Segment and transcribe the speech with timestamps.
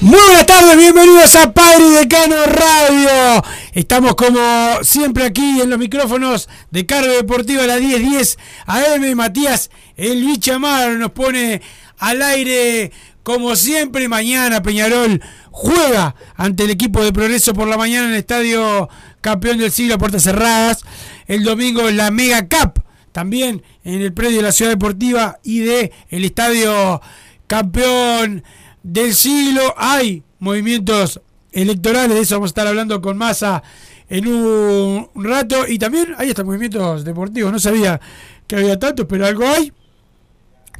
[0.00, 3.42] Muy buenas tardes, bienvenidos a Padre Decano Radio.
[3.72, 4.38] Estamos como
[4.82, 9.14] siempre aquí en los micrófonos de Cargo Deportiva a las 10:10 AM.
[9.14, 11.62] Matías El Bichamar nos pone
[11.98, 14.06] al aire como siempre.
[14.06, 18.90] Mañana Peñarol juega ante el equipo de Progreso por la mañana en el Estadio
[19.22, 20.82] Campeón del Siglo a puertas cerradas.
[21.26, 22.82] El domingo la Mega Cup
[23.12, 27.00] también en el predio de la Ciudad Deportiva y de el Estadio
[27.46, 28.44] Campeón
[28.86, 29.74] del siglo.
[29.76, 31.20] Hay movimientos
[31.52, 33.62] electorales, de eso vamos a estar hablando con Massa
[34.08, 35.66] en un rato.
[35.66, 37.52] Y también hay hasta movimientos deportivos.
[37.52, 38.00] No sabía
[38.46, 39.72] que había tantos, pero algo hay.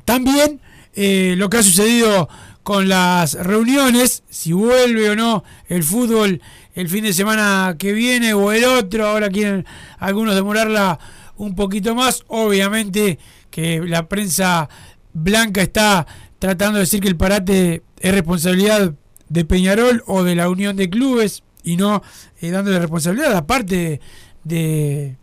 [0.04, 0.60] También
[0.94, 2.28] eh, lo que ha sucedido
[2.62, 6.40] con las reuniones, si vuelve o no el fútbol
[6.74, 9.64] el fin de semana que viene o el otro, ahora quieren
[9.98, 10.98] algunos demorarla
[11.36, 13.18] un poquito más, obviamente
[13.50, 14.68] que la prensa
[15.12, 16.06] blanca está
[16.46, 18.94] tratando de decir que el parate es responsabilidad
[19.28, 22.02] de Peñarol o de la Unión de Clubes y no
[22.40, 24.00] eh, dándole responsabilidad aparte
[24.44, 25.16] de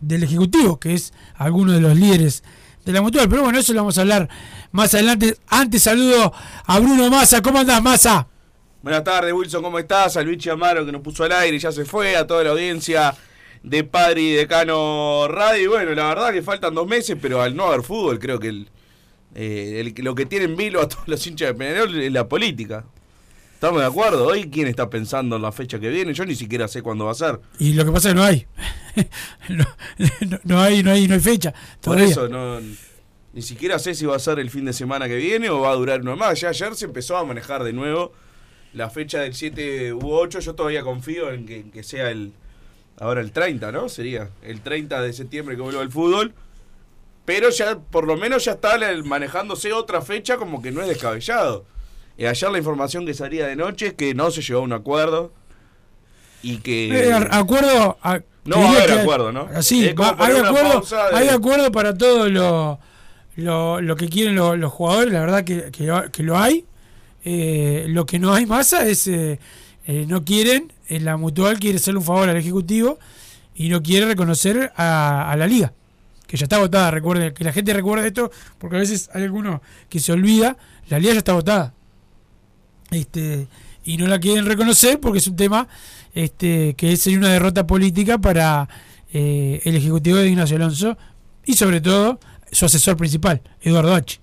[0.00, 2.44] del Ejecutivo, que es alguno de los líderes
[2.84, 3.28] de la mutual.
[3.28, 4.28] Pero bueno, eso lo vamos a hablar
[4.70, 5.36] más adelante.
[5.48, 6.32] Antes saludo
[6.64, 7.42] a Bruno Massa.
[7.42, 8.28] ¿Cómo andás, Massa?
[8.82, 10.16] Buenas tardes, Wilson, ¿cómo estás?
[10.16, 12.50] Al Luigi Amaro que nos puso al aire y ya se fue, a toda la
[12.50, 13.14] audiencia
[13.62, 15.62] de Padre y Decano Radio.
[15.62, 18.48] Y bueno, la verdad que faltan dos meses, pero al no haber fútbol, creo que
[18.48, 18.70] el,
[19.34, 22.84] eh, el- lo que tienen vilo a todos los hinchas de Peñarol es la política.
[23.54, 24.26] ¿Estamos de acuerdo?
[24.28, 26.14] Hoy, ¿quién está pensando en la fecha que viene?
[26.14, 27.40] Yo ni siquiera sé cuándo va a ser.
[27.58, 28.46] Y lo que pasa es que no hay.
[29.50, 29.64] no,
[30.28, 31.52] no- no hay, no hay, no hay fecha.
[31.82, 32.58] Por eso, no,
[33.32, 35.72] ni siquiera sé si va a ser el fin de semana que viene o va
[35.72, 36.40] a durar uno más.
[36.40, 38.12] Ya ayer se empezó a manejar de nuevo
[38.72, 40.40] la fecha del 7 u 8.
[40.40, 42.32] Yo todavía confío en que, en que sea el.
[42.98, 43.88] Ahora el 30, ¿no?
[43.88, 46.32] Sería el 30 de septiembre que vuelva el fútbol.
[47.24, 51.64] Pero ya, por lo menos ya está manejándose otra fecha como que no es descabellado.
[52.16, 54.72] Y ayer la información que salía de noche es que no se llegó a un
[54.72, 55.32] acuerdo.
[56.42, 56.88] Y que.
[57.08, 57.98] Eh, acuerdo.
[58.02, 59.62] a- No va a haber acuerdo, ¿no?
[59.62, 62.78] Sí, va- poner hay, acuerdo, de- hay acuerdo para todo lo,
[63.36, 65.12] lo, lo que quieren lo- los jugadores.
[65.12, 66.64] La verdad que, que, lo- que lo hay.
[67.24, 69.06] Eh, lo que no hay masa es.
[69.06, 69.38] eh,
[69.86, 70.72] eh, no quieren.
[70.88, 72.98] eh, la mutual quiere hacerle un favor al Ejecutivo
[73.54, 75.72] y no quiere reconocer a, a la Liga.
[76.30, 76.92] Que ya está votada.
[76.92, 80.56] Recuerden que la gente recuerde esto porque a veces hay alguno que se olvida.
[80.88, 81.74] La Liga ya está votada
[82.90, 83.48] este
[83.84, 85.66] y no la quieren reconocer porque es un tema
[86.14, 88.68] este que sería una derrota política para
[89.12, 90.96] eh, el ejecutivo de Ignacio Alonso
[91.44, 92.20] y sobre todo
[92.52, 94.20] su asesor principal Eduardo H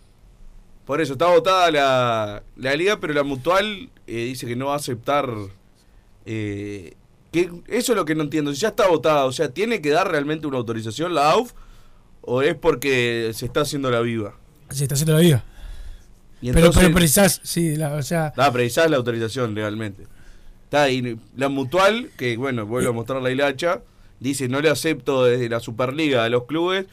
[0.86, 4.74] Por eso, está votada la, la liga, pero la mutual eh, dice que no va
[4.74, 5.30] a aceptar.
[6.25, 6.94] eh,
[7.31, 8.54] que eso es lo que no entiendo.
[8.54, 11.54] Si ya está votada, o sea, ¿tiene que dar realmente una autorización la AUF?
[12.29, 14.35] ¿O es porque se está haciendo la viva?
[14.69, 15.44] se está haciendo la vida
[16.41, 20.03] Y pero entonces, pero precisás sí la- o sea Ah, precisás la autorización legalmente.
[20.65, 21.18] Está ahí.
[21.38, 23.81] La mutual, que bueno, vuelvo a mostrar la hilacha,
[24.19, 26.85] dice: No le acepto desde la Superliga a los clubes.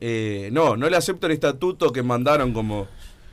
[0.00, 2.88] eh, no, no le acepto el estatuto que mandaron como,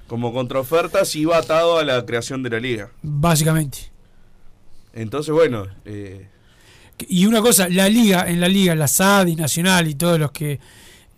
[0.07, 2.89] como contraoferta si va atado a la creación de la liga.
[3.01, 3.89] básicamente
[4.93, 6.27] Entonces, bueno, eh,
[7.07, 10.31] Y una cosa, la liga, en la liga, la SAD y Nacional y todos los
[10.31, 10.59] que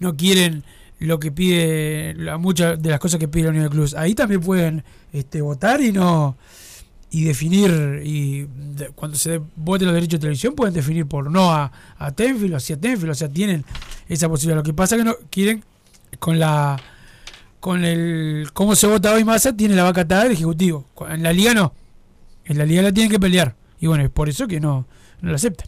[0.04, 0.64] no quieren
[1.00, 4.42] lo que pide, muchas de las cosas que pide la Unión de Clubes, ahí también
[4.42, 6.38] pueden este, votar y no
[7.10, 8.48] y definir y
[8.96, 12.58] cuando se voten los derechos de televisión pueden definir por no a, a Tenfield o
[12.58, 13.64] hacia Tenfield, o sea, tienen
[14.10, 14.58] esa posibilidad.
[14.58, 15.64] Lo que pasa es que no quieren
[16.20, 16.82] con la
[17.60, 20.86] con el cómo se vota hoy Massa tiene la vaca atada el ejecutivo.
[21.08, 21.74] En la liga no.
[22.46, 23.56] En la liga la tienen que pelear.
[23.80, 24.88] Y bueno, es por eso que no,
[25.22, 25.68] no la aceptan.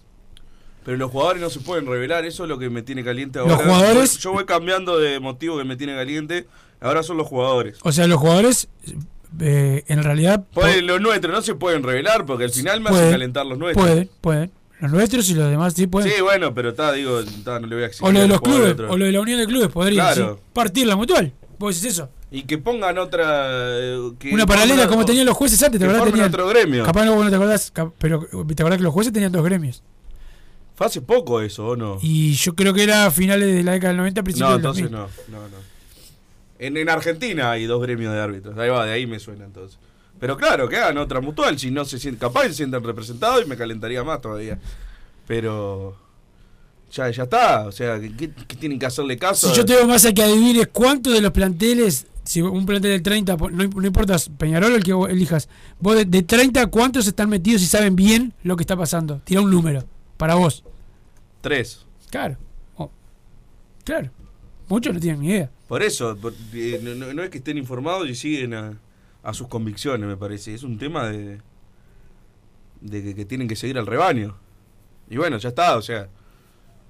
[0.85, 3.49] Pero los jugadores no se pueden revelar, eso es lo que me tiene caliente Los
[3.51, 3.65] ahora.
[3.65, 6.45] jugadores- Yo, voy cambiando de motivo que me tiene caliente,
[6.79, 7.77] ahora son los jugadores.
[7.81, 8.67] O sea, los jugadores
[9.39, 12.97] eh, en realidad Pues los nuestros no se pueden revelar porque al final me hacen
[12.99, 13.85] Pueden, calentar los nuestros.
[13.85, 14.51] pueden, pueden.
[14.79, 16.11] Los nuestros y los demás sí pueden.
[16.13, 18.71] Sí, bueno, pero está, digo, no le voy a exigir o lo de los clubes,
[18.73, 18.91] otro.
[18.91, 20.39] o lo de la unión de clubes, podría Claro.
[20.53, 21.33] partir la mutual.
[21.57, 22.09] ¿Vos decís eso?
[22.29, 23.47] Y que pongan otra.
[23.79, 26.05] eh, que Una paralela pongan- como tenían los jueces antes, ¿te acordás?
[26.11, 26.83] Tenían, otro gremio.
[26.83, 29.81] Capaz no, vos no te acordás, pero te acordás que los jueces tenían dos gremios.
[30.75, 31.97] Fue hace poco eso, ¿o no?
[32.01, 34.59] Y yo creo que era a finales de la década del 90, principios No, del
[34.65, 34.99] entonces 2000.
[35.33, 35.57] no, no, no.
[36.59, 38.57] En, en Argentina hay dos gremios de árbitros.
[38.57, 39.77] Ahí va, de ahí me suena entonces.
[40.19, 41.57] Pero claro, que hagan otra mutual.
[41.59, 44.57] Si no se sienten, capaz se sientan representados y me calentaría más todavía.
[45.27, 45.97] Pero.
[46.93, 47.65] Ya, ya está.
[47.67, 48.29] O sea, ¿qué,
[48.59, 49.49] tienen que hacerle caso?
[49.49, 52.91] Si yo te digo más a que adivines cuántos de los planteles, si un plantel
[52.91, 55.49] del 30, po- no, imp- no importa Peñarol o el que vos elijas,
[55.79, 59.19] vos de, de 30, ¿cuántos están metidos y saben bien lo que está pasando?
[59.25, 59.83] Tira un número,
[60.17, 60.63] para vos.
[61.41, 61.85] Tres.
[62.09, 62.37] Claro.
[62.77, 62.89] Oh,
[63.83, 64.09] Claro.
[64.67, 65.51] Muchos no tienen ni idea.
[65.67, 68.77] Por eso, por- eh, no, no- es que estén informados y siguen a,
[69.23, 70.53] a sus convicciones, me parece.
[70.55, 71.39] Es un tema de,
[72.81, 74.35] de que, que tienen que seguir al rebaño.
[75.09, 76.09] Y bueno, ya está, o sea.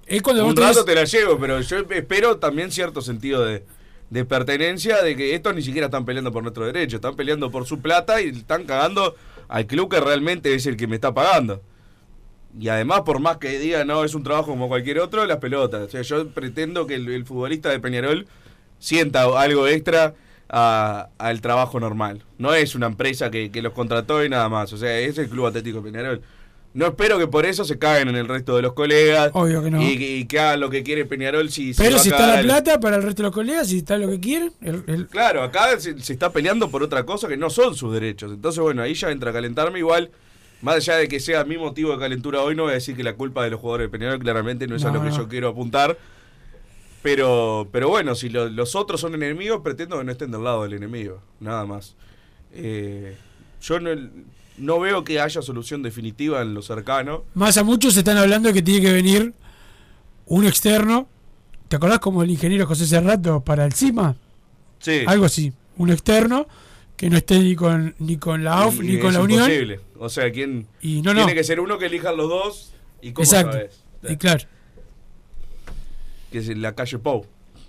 [0.06, 3.66] Es cuando un tenés- rato te la llevo, pero yo espero también cierto sentido de,
[4.10, 7.66] de pertenencia, de que estos ni siquiera están peleando por nuestro derecho, están peleando por
[7.66, 9.16] su plata y están cagando
[9.50, 11.62] al club que realmente es el que me está pagando.
[12.60, 15.82] Y además, por más que diga, no, es un trabajo como cualquier otro, las pelotas.
[15.84, 18.28] O sea, yo pretendo que el, el futbolista de Peñarol
[18.80, 20.14] sienta algo extra
[20.50, 22.24] a- al trabajo normal.
[22.38, 24.72] No es una empresa que, que los contrató y nada más.
[24.74, 26.22] O sea, es el Club Atlético Peñarol.
[26.74, 29.32] No espero que por eso se caguen en el resto de los colegas.
[29.34, 29.82] Obvio que no.
[29.82, 32.42] Y, que- y que hagan lo que quiere Peñarol si se Pero si está la
[32.42, 35.42] plata para el resto de los colegas, si está lo que quieren, el- el- Claro,
[35.42, 38.32] acá se, se está peleando por otra cosa que no son sus derechos.
[38.34, 40.12] Entonces, bueno, ahí ya entra a calentarme igual.
[40.66, 43.04] Más allá de que sea mi motivo de calentura hoy, no voy a decir que
[43.04, 45.16] la culpa de los jugadores de Peñarol claramente no es a lo que no.
[45.18, 45.96] yo quiero apuntar.
[47.02, 50.64] Pero, pero bueno, si lo- los otros son enemigos, pretendo que no estén del lado
[50.64, 51.22] del enemigo.
[51.40, 51.96] Nada más.
[52.52, 53.16] Eh,
[53.62, 53.92] yo no,
[54.58, 57.24] no veo que haya solución definitiva en lo cercano.
[57.36, 59.34] más a muchos están hablando de que tiene que venir
[60.26, 61.08] un externo.
[61.68, 64.16] ¿Te acordás como el ingeniero José Cerrato para el CIMA?
[64.80, 65.04] Sí.
[65.06, 65.54] Algo así.
[65.78, 66.48] Un externo
[66.98, 69.42] que no esté ni con ni con la AUF Y ni con la Unión.
[69.44, 69.80] imposible.
[70.00, 71.22] O sea, ¿quién Y no, no.
[71.26, 72.74] tiene que ser uno que elijan los dos?
[73.02, 73.52] ¿Y cómo Exacto.
[73.54, 73.84] sabes?
[74.10, 74.46] Y claro.
[76.32, 77.26] Que es la calle Pou.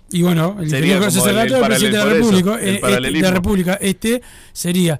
[0.09, 2.79] Y bueno, el Sería ingeniero como el- el presidente de la eso, República, el eh,
[2.81, 4.21] este, la República, este
[4.53, 4.99] sería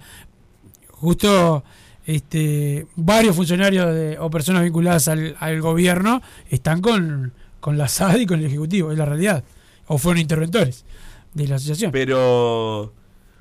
[0.92, 1.64] justo
[2.06, 8.18] este varios funcionarios de- o personas vinculadas al, al gobierno están con, con la SAD
[8.20, 9.44] y con el Ejecutivo, es la realidad.
[9.88, 10.84] O fueron interventores
[11.34, 11.92] de la asociación.
[11.94, 12.94] Pero,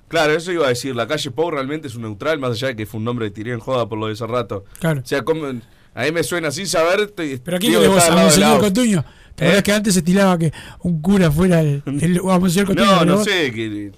[0.08, 0.94] claro, eso iba a decir.
[0.96, 3.30] La calle Pou realmente es un neutral, más allá de que fue un nombre de
[3.30, 4.64] tiré en joda por lo de ese rato.
[4.80, 5.00] Claro.
[5.02, 7.00] O sea, como, a mí me suena sin saber.
[7.00, 8.60] estoy- Pero aquí le vos a Monseñor.
[8.60, 9.04] Cotuño.
[9.34, 9.48] ¿Te ¿Eh?
[9.48, 12.86] acuerdas que antes se estilaba que un cura fuera el, el a Monseñor Cotuño?
[12.86, 13.24] No, no vos?
[13.24, 13.52] sé.
[13.52, 13.92] Que,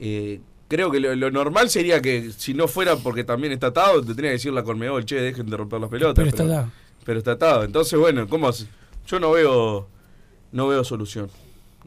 [0.00, 4.00] eh, creo que lo, lo normal sería que si no fuera porque también está atado,
[4.00, 6.14] te tendría que decir la Conmebol, che, dejen de romper las pelotas.
[6.14, 6.70] Pero está atado.
[7.04, 7.64] Pero está atado.
[7.64, 8.66] Entonces, bueno, ¿cómo hace?
[9.06, 9.88] Yo no veo,
[10.52, 11.30] no veo solución.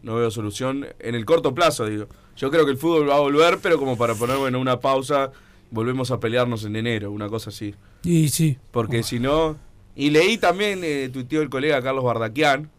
[0.02, 2.08] No veo solución en el corto plazo, digo.
[2.36, 5.32] Yo creo que el fútbol va a volver, pero como para poner, bueno, una pausa,
[5.72, 7.76] volvemos a pelearnos en enero, una cosa así.
[8.04, 8.58] Y sí.
[8.72, 9.58] Porque si no...
[9.96, 12.72] Y leí también, eh, tuiteó el colega Carlos Bardaquian,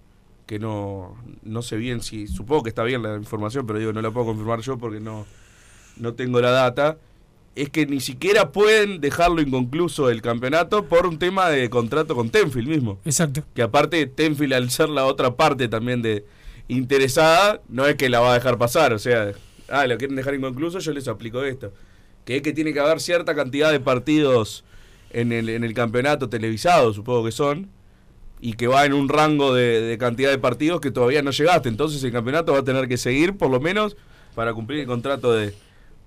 [0.47, 4.03] que no, no sé bien si, supongo que está bien la información, pero digo, no
[4.03, 5.25] la puedo confirmar yo porque no,
[5.97, 6.99] no tengo la data,
[7.55, 12.31] es que ni siquiera pueden dejarlo inconcluso el campeonato por un tema de contrato con
[12.31, 12.99] Tenfield mismo.
[13.05, 13.45] Exacto.
[13.55, 16.25] Que aparte Tenfield al ser la otra parte también de
[16.69, 19.33] interesada, no es que la va a dejar pasar, o sea,
[19.68, 21.73] ah, lo quieren dejar inconcluso, yo les aplico esto.
[22.25, 24.64] Que es que tiene que haber cierta cantidad de partidos
[25.11, 27.68] en el, en el campeonato televisado, supongo que son,
[28.40, 31.68] y que va en un rango de, de cantidad de partidos que todavía no llegaste.
[31.68, 33.97] Entonces el campeonato va a tener que seguir, por lo menos,
[34.35, 35.54] para cumplir el contrato de,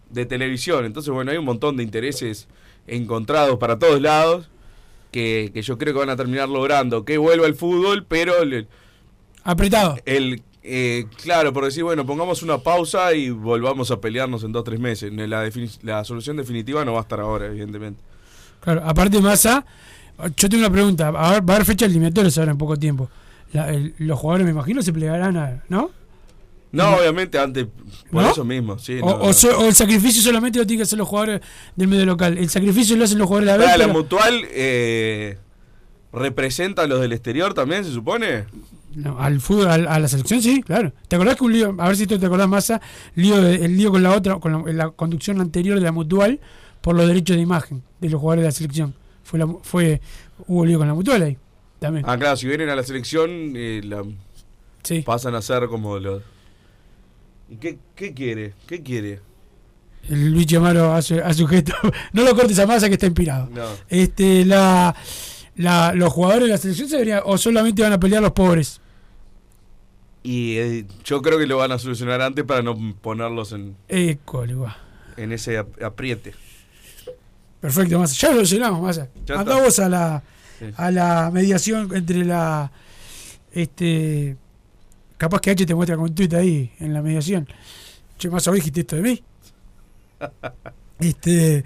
[0.09, 0.85] de televisión.
[0.85, 2.47] Entonces, bueno, hay un montón de intereses
[2.85, 4.49] encontrados para todos lados
[5.11, 8.67] que, que yo creo que van a terminar logrando que vuelva el fútbol, pero el,
[9.43, 9.97] Apretado.
[10.05, 14.61] el eh, claro, por decir, bueno, pongamos una pausa y volvamos a pelearnos en dos
[14.61, 15.11] o tres meses.
[15.13, 15.49] La,
[15.83, 18.01] la solución definitiva no va a estar ahora, evidentemente.
[18.59, 19.65] Claro, aparte Massa
[20.35, 21.07] Yo tengo una pregunta.
[21.09, 23.09] A ver, va a haber fecha eliminatorias ahora en poco tiempo.
[23.53, 25.63] La- el- los jugadores, me imagino, se plegarán a.
[25.69, 25.91] ¿No?
[26.71, 27.65] No, obviamente, antes,
[28.11, 28.31] por ¿No?
[28.31, 28.99] eso mismo, sí.
[29.01, 29.33] o, no, o no.
[29.33, 31.39] so- o el sacrificio solamente lo tienen que hacer los jugadores
[31.75, 32.37] del medio local.
[32.37, 33.77] El sacrificio lo hacen los jugadores de la vez.
[33.87, 35.37] la mutual eh,
[36.11, 38.45] representa a los del exterior también, se supone.
[38.95, 40.91] No, al fútbol, al- a la selección sí, claro.
[41.07, 42.71] ¿Te acordás que un lío, a ver si tú te acordás más,
[43.15, 46.39] lío de- el lío con la otra, con la, la conducción anterior de la mutual
[46.81, 48.95] por los derechos de imagen de los jugadores de la selección?
[49.23, 50.01] Fue, la, fue
[50.47, 51.37] hubo lío con la mutual ahí,
[51.79, 52.05] también.
[52.07, 54.03] Ah, claro, si vienen a la selección, eh, la-
[54.83, 55.01] Sí.
[55.01, 56.23] pasan a ser como los.
[57.49, 58.53] ¿Y qué, qué quiere?
[58.65, 59.19] ¿Qué quiere?
[60.09, 61.73] El Luis Amaro hace, hace un gesto.
[62.13, 63.49] no lo cortes a masa que está inspirado.
[63.53, 63.65] No.
[63.89, 64.95] Este, la,
[65.57, 68.79] la, los jugadores de la selección se deberían, o solamente van a pelear los pobres.
[70.23, 74.55] Y eh, yo creo que lo van a solucionar antes para no ponerlos en, École,
[75.17, 76.33] en ese ap- apriete.
[77.61, 78.15] Perfecto, Massa.
[78.15, 79.09] Ya lo solucionamos, Massa.
[79.45, 80.23] Vos a la,
[80.59, 80.65] Sí.
[80.75, 82.71] a la mediación entre la.
[83.51, 84.35] Este.
[85.17, 87.47] Capaz que H te muestra con un tweet ahí en la mediación.
[88.17, 89.23] Che, Massa, ¿vos dijiste esto de mí?
[90.99, 91.63] Este.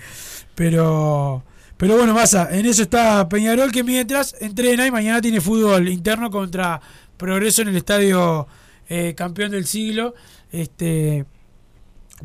[0.55, 1.43] Pero.
[1.81, 6.29] Pero bueno, Massa, en eso está Peñarol que mientras entrena y mañana tiene fútbol interno
[6.29, 6.79] contra
[7.17, 8.47] Progreso en el estadio
[8.87, 10.13] eh, campeón del siglo.
[10.51, 11.25] Este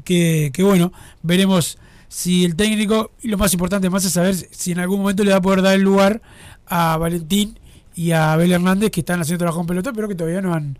[0.05, 4.73] que, que bueno, veremos si el técnico, y lo más importante más es saber si
[4.73, 6.21] en algún momento le va a poder dar el lugar
[6.67, 7.59] a Valentín
[7.95, 10.79] y a Abel Hernández que están haciendo trabajo en pelota, pero que todavía no han,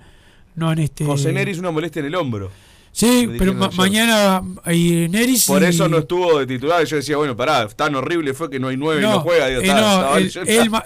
[0.55, 1.07] no han este.
[1.07, 2.51] José Neris una molestia en el hombro.
[2.99, 5.45] Sí, pero ma- mañana hay Neris.
[5.45, 6.83] Por y- eso no estuvo de titular.
[6.87, 9.49] Yo decía, bueno, pará, tan horrible fue que no hay nueve y no juega.
[9.49, 10.33] Digo, eh, no, él,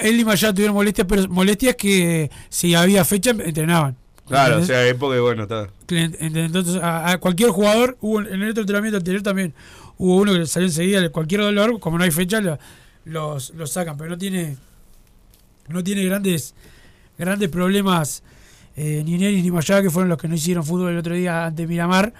[0.01, 3.97] él y Mayá tuvieron molestias, pero molestias que si había fecha entrenaban.
[4.27, 5.69] Claro, o sea, es porque, bueno, está.
[5.87, 9.55] Ent- Entonces, a, a cualquier jugador, hubo en el otro entrenamiento anterior también,
[9.97, 12.59] hubo uno que salió enseguida, cualquier dolor, como no hay fecha, lo-
[13.05, 14.57] los, los sacan, pero no tiene
[15.69, 16.55] no tiene grandes
[17.17, 18.23] grandes problemas
[18.77, 21.47] eh, ni Neris ni Mayá, que fueron los que no hicieron fútbol el otro día
[21.47, 22.13] ante Miramar.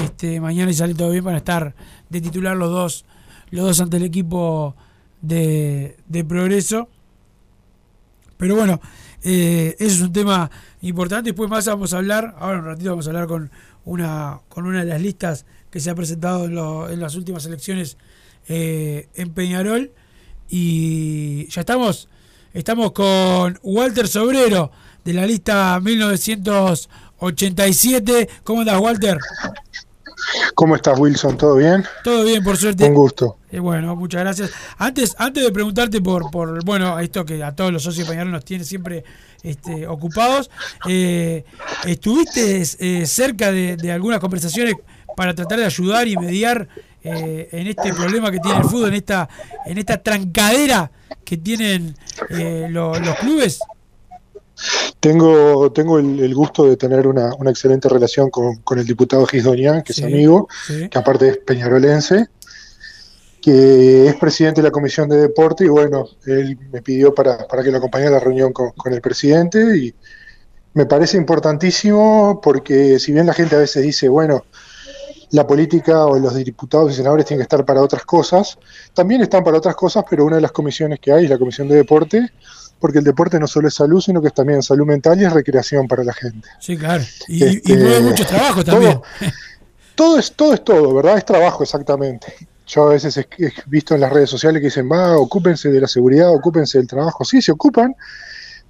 [0.00, 1.74] Este, mañana y sale todo bien para estar
[2.08, 3.04] de titular los dos,
[3.50, 4.74] los dos ante el equipo
[5.20, 6.88] de, de progreso.
[8.36, 8.80] Pero bueno,
[9.22, 10.50] eh, es un tema
[10.82, 11.30] importante.
[11.30, 13.50] Después más vamos a hablar, ahora un ratito vamos a hablar con
[13.84, 16.44] una, con una de las listas que se ha presentado
[16.90, 17.96] en las últimas elecciones
[18.48, 19.92] eh, en Peñarol.
[20.48, 22.08] Y ya estamos,
[22.52, 24.70] estamos con Walter Sobrero
[25.04, 28.28] de la lista 1987.
[28.42, 29.18] ¿Cómo andas, Walter?
[30.54, 31.36] ¿Cómo estás, Wilson?
[31.36, 31.84] ¿Todo bien?
[32.02, 32.84] Todo bien, por suerte.
[32.84, 33.36] Un gusto.
[33.50, 34.50] Eh, bueno, muchas gracias.
[34.78, 38.44] Antes, antes de preguntarte por, por bueno, esto que a todos los socios Peñarol nos
[38.44, 39.04] tiene siempre
[39.42, 40.50] este, ocupados,
[40.88, 41.44] eh,
[41.86, 44.74] ¿estuviste eh, cerca de, de algunas conversaciones
[45.16, 46.66] para tratar de ayudar y mediar
[47.02, 49.28] eh, en este problema que tiene el fútbol, en esta,
[49.66, 50.90] en esta trancadera
[51.24, 51.96] que tienen
[52.30, 53.58] eh, lo- los clubes?
[55.00, 59.26] Tengo, tengo el, el gusto de tener una, una excelente relación con, con el diputado
[59.26, 60.88] Gisdonian, que Sí, es amigo, sí.
[60.88, 62.28] que aparte es peñarolense,
[63.42, 67.62] que es presidente de la Comisión de Deporte y bueno, él me pidió para, para
[67.62, 69.94] que lo acompañe a la reunión con, con el presidente y
[70.72, 74.44] me parece importantísimo porque si bien la gente a veces dice, bueno,
[75.30, 78.58] la política o los diputados y senadores tienen que estar para otras cosas,
[78.94, 81.68] también están para otras cosas, pero una de las comisiones que hay es la Comisión
[81.68, 82.30] de Deporte,
[82.84, 85.32] porque el deporte no solo es salud, sino que es también salud mental y es
[85.32, 86.46] recreación para la gente.
[86.60, 87.02] Sí, claro.
[87.26, 89.00] Y, y Este, mueve mucho trabajo también.
[89.94, 91.16] Todo es todo, es todo ¿verdad?
[91.16, 92.34] Es trabajo exactamente.
[92.66, 95.80] Yo a veces he he visto en las redes sociales que dicen, va, ocúpense de
[95.80, 97.24] la seguridad, ocúpense del trabajo.
[97.24, 97.96] Sí, se ocupan,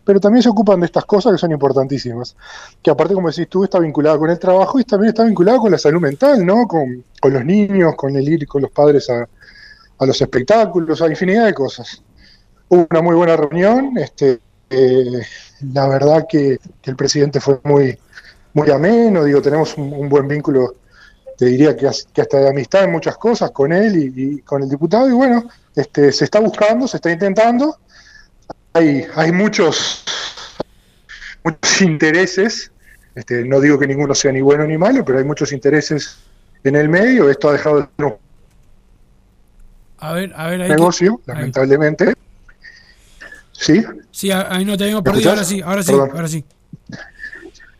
[0.04, 2.36] pero también se ocupan de estas cosas que son importantísimas.
[2.80, 5.72] Que aparte, como decís tú, está vinculada con el trabajo y también está vinculada con
[5.72, 6.68] la salud mental, ¿no?
[6.68, 9.28] Con, con los niños, con el ir con los padres a,
[9.98, 12.00] a los espectáculos, a infinidad de cosas.
[12.68, 14.40] Hubo una muy buena reunión, este,
[14.70, 15.22] eh,
[15.72, 17.96] la verdad que, que el presidente fue muy,
[18.54, 20.76] muy ameno, digo, tenemos un, un buen vínculo,
[21.36, 24.38] te diría que, as- que hasta de amistad en muchas cosas con él y, y
[24.40, 25.44] con el diputado, y bueno,
[25.74, 27.78] este, se está buscando, se está intentando,
[28.72, 30.04] hay, hay muchos,
[31.44, 32.72] muchos intereses,
[33.14, 36.16] este, no digo que ninguno sea ni bueno ni malo, pero hay muchos intereses
[36.64, 38.14] en el medio, esto ha dejado de ser un
[39.98, 40.68] A ver, a ver, ahí.
[40.68, 41.52] que- negocio, ahí.
[43.64, 43.82] ¿Sí?
[44.10, 45.30] Sí, ahí no te habíamos ¿Me perdido.
[45.30, 46.10] Ahora sí, ahora sí, Perdón.
[46.12, 46.44] ahora sí.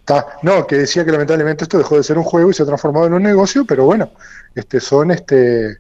[0.07, 2.67] Ta, no, que decía que lamentablemente esto dejó de ser un juego y se ha
[2.67, 4.11] transformado en un negocio, pero bueno,
[4.55, 5.77] este, son este,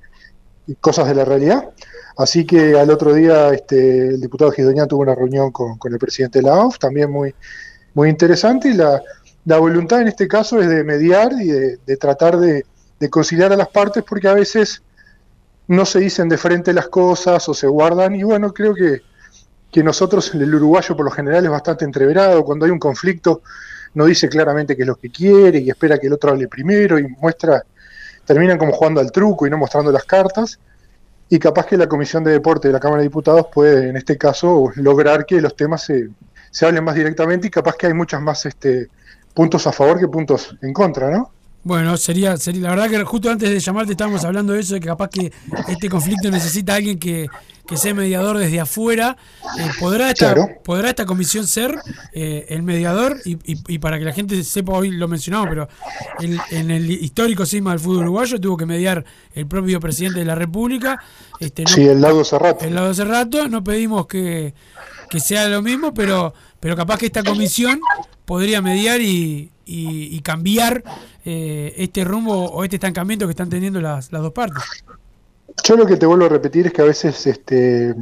[0.80, 1.70] cosas de la realidad.
[2.18, 5.98] Así que al otro día este, el diputado Gisdoñán tuvo una reunión con, con el
[5.98, 7.34] presidente de la AUF, también muy,
[7.94, 9.02] muy interesante, y la,
[9.46, 12.64] la voluntad en este caso es de mediar y de, de tratar de,
[13.00, 14.82] de conciliar a las partes, porque a veces
[15.66, 19.00] no se dicen de frente las cosas o se guardan, y bueno, creo que,
[19.74, 23.42] que nosotros, el uruguayo por lo general es bastante entreverado, cuando hay un conflicto
[23.94, 26.96] no dice claramente qué es lo que quiere y espera que el otro hable primero
[26.96, 27.64] y muestra,
[28.24, 30.60] terminan como jugando al truco y no mostrando las cartas.
[31.28, 34.16] Y capaz que la Comisión de Deporte de la Cámara de Diputados puede, en este
[34.16, 36.08] caso, lograr que los temas se,
[36.52, 38.90] se hablen más directamente y capaz que hay muchas más este,
[39.34, 41.32] puntos a favor que puntos en contra, ¿no?
[41.64, 44.80] Bueno, sería, sería, la verdad que justo antes de llamarte estábamos hablando de eso, de
[44.80, 45.32] que capaz que
[45.66, 47.26] este conflicto necesita a alguien que,
[47.66, 49.16] que sea mediador desde afuera.
[49.58, 51.74] Eh, ¿podrá, esta, ¿Podrá esta comisión ser
[52.12, 53.16] eh, el mediador?
[53.24, 55.68] Y, y, para que la gente sepa, hoy lo mencionamos, pero
[56.50, 59.02] en el histórico sisma del fútbol uruguayo tuvo que mediar
[59.32, 61.02] el propio presidente de la República.
[61.40, 62.62] Este, sí, el lado Cerrato.
[62.64, 64.52] El lado Cerrato, no pedimos que,
[65.08, 67.80] que sea lo mismo, pero, pero capaz que esta comisión
[68.24, 70.82] podría mediar y, y, cambiar
[71.24, 74.62] eh, este rumbo o este estancamiento que están teniendo las, dos partes.
[75.62, 77.94] Yo lo que te vuelvo a repetir es que a veces este,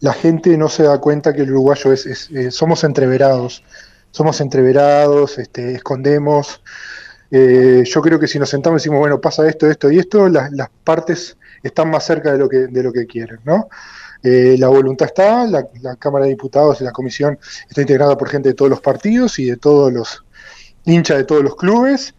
[0.00, 3.62] la gente no se da cuenta que el uruguayo es, eh, somos entreverados,
[4.10, 6.60] somos entreverados, este, escondemos.
[7.30, 10.28] Eh, yo creo que si nos sentamos y decimos, bueno, pasa esto, esto y esto,
[10.28, 13.68] las, las partes están más cerca de lo que, de lo que quieren, ¿no?
[14.22, 15.66] Eh, la voluntad está, la,
[15.98, 17.38] Cámara de Diputados y la Comisión
[17.68, 20.24] está integrada por gente de todos los partidos y de todos los
[20.84, 22.14] hinchas de todos los clubes.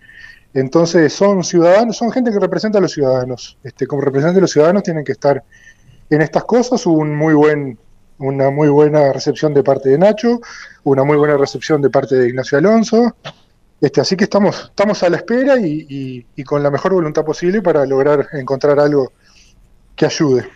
[0.53, 3.57] Entonces son ciudadanos, son gente que representa a los ciudadanos.
[3.63, 5.43] Este, como representantes de los ciudadanos tienen que estar
[6.09, 6.85] en estas cosas.
[6.85, 7.79] Hubo un muy buen,
[8.19, 10.41] una muy buena recepción de parte de Nacho,
[10.83, 13.15] una muy buena recepción de parte de Ignacio Alonso.
[13.79, 17.85] Este, así que estamos, estamos a la espera y con la mejor voluntad posible para
[17.85, 19.11] lograr encontrar algo
[19.95, 20.47] que ayude.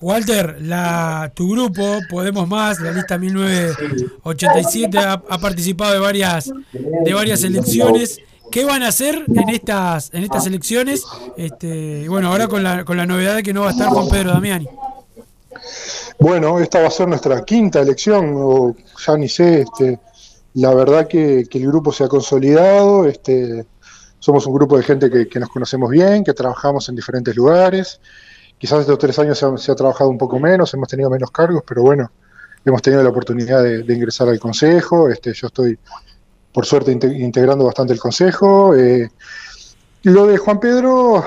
[0.00, 7.44] Walter, la, tu grupo, Podemos Más, la lista 1987, ha, participado de varias, de varias
[7.44, 8.18] elecciones.
[8.50, 11.04] ¿Qué van a hacer en estas, en estas elecciones?
[11.36, 14.08] Este, bueno, ahora con la, con la novedad de que no va a estar Juan
[14.08, 14.66] Pedro Damiani.
[16.18, 18.74] Bueno, esta va a ser nuestra quinta elección, o
[19.06, 20.00] ya ni sé, este,
[20.54, 23.66] la verdad que, el grupo se ha consolidado, este,
[24.18, 28.00] somos un grupo de gente que nos conocemos bien, que trabajamos en diferentes lugares,
[28.60, 31.80] Quizás estos tres años se ha, trabajado un poco menos, hemos tenido menos cargos, pero
[31.80, 32.10] bueno,
[32.62, 35.08] hemos tenido la oportunidad de, ingresar al Consejo.
[35.08, 35.78] Este, yo estoy,
[36.52, 38.74] por suerte, integrando bastante el Consejo.
[38.74, 39.10] Eh,
[40.02, 41.24] lo de Juan Pedro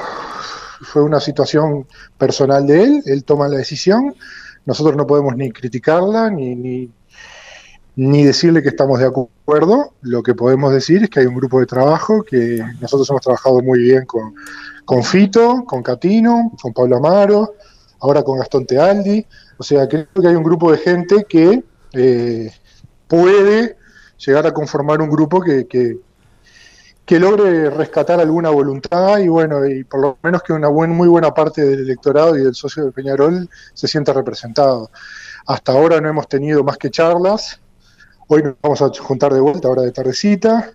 [0.82, 1.88] fue una situación
[2.20, 4.14] personal de él, él toma la decisión.
[4.68, 6.92] Nosotros no podemos ni criticarla ni, ni,
[7.96, 9.94] ni decirle que estamos de acuerdo.
[10.02, 13.62] Lo que podemos decir es que hay un grupo de trabajo que nosotros hemos trabajado
[13.62, 14.34] muy bien con
[14.86, 17.56] con Fito, con Catino, con Pablo Amaro,
[18.00, 19.26] ahora con Gastón Tealdi.
[19.58, 22.52] O sea, creo que hay un grupo de gente que eh,
[23.08, 23.78] puede
[24.18, 26.00] llegar a conformar un grupo que, que,
[27.20, 31.64] logre rescatar alguna voluntad y bueno, y por lo menos que una muy buena parte
[31.64, 34.90] del electorado y del socio de Peñarol se sienta representado.
[35.46, 37.60] Hasta ahora no hemos tenido más que charlas.
[38.28, 40.72] Hoy nos vamos a juntar de vuelta ahora de tardecita.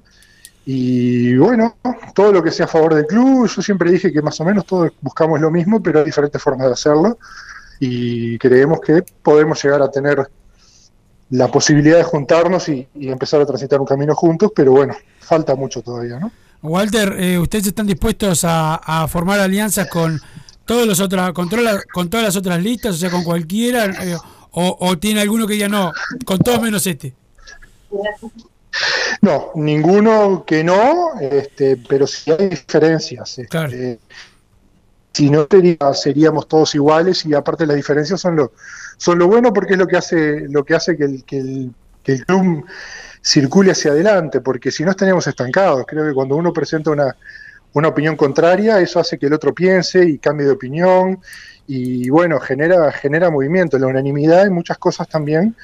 [0.66, 1.76] Y bueno,
[2.14, 4.66] todo lo que sea a favor del club, yo siempre dije que más o menos
[4.66, 7.18] todos buscamos lo mismo, pero hay diferentes formas de hacerlo.
[7.80, 10.28] Y creemos que podemos llegar a tener
[11.30, 15.80] la posibilidad de juntarnos y, empezar a transitar un camino juntos, pero bueno, falta mucho
[15.82, 16.30] todavía, ¿no?
[16.60, 20.20] Walter, eh, ¿ustedes están dispuestos a, formar alianzas con
[20.66, 21.48] todos los otros, con,
[21.92, 24.16] con todas las otras listas, o sea, con cualquiera, eh,
[24.50, 25.92] o, o tiene alguno que ya no,
[26.26, 27.14] con todos menos este?
[29.22, 33.38] No, ninguno que no, este, pero sí hay diferencias.
[33.38, 33.98] Este,
[35.12, 35.48] si no
[35.94, 38.52] seríamos todos iguales y aparte las diferencias son lo,
[38.96, 41.74] son lo bueno porque es lo que hace, lo que, hace que, el, que, el,
[42.04, 42.64] que el club
[43.20, 45.84] circule hacia adelante, porque si no estaríamos estancados.
[45.86, 47.16] Creo que cuando uno presenta una,
[47.72, 51.20] una opinión contraria, eso hace que el otro piense y cambie de opinión
[51.66, 53.78] y bueno, genera, genera movimiento.
[53.78, 55.56] La unanimidad en muchas cosas también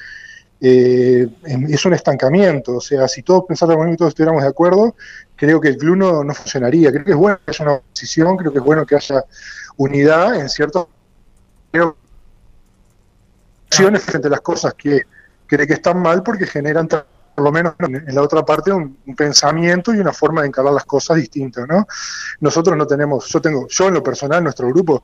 [0.67, 1.27] eh,
[1.69, 2.77] es un estancamiento.
[2.77, 4.95] O sea, si todos pensáramos y todos estuviéramos de acuerdo,
[5.35, 6.91] creo que el club no, funcionaría.
[6.91, 9.23] Creo que es bueno que haya una oposición, creo que es bueno que haya
[9.77, 10.87] unidad en ciertos
[13.69, 15.03] acciones frente a las cosas que
[15.45, 19.93] cree que están mal porque generan por lo menos en la otra parte un, pensamiento
[19.93, 21.85] y una forma de encarar las cosas distintas, ¿no?
[22.39, 25.03] Nosotros no tenemos, yo tengo, yo en lo personal, nuestro grupo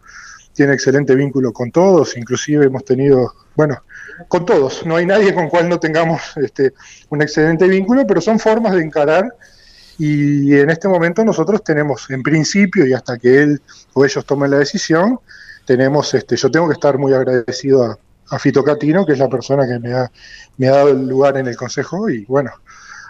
[0.54, 3.82] tiene excelente vínculo con todos, inclusive hemos tenido, bueno,
[4.28, 6.74] con todos, no hay nadie con cual no tengamos este,
[7.10, 9.34] un excelente vínculo, pero son formas de encarar
[9.98, 13.62] y en este momento nosotros tenemos, en principio, y hasta que él
[13.94, 15.20] o ellos tomen la decisión,
[15.66, 19.68] tenemos, este, yo tengo que estar muy agradecido a, Fito Catino, que es la persona
[19.68, 20.10] que me ha,
[20.56, 22.50] me ha dado el lugar en el Consejo, y bueno,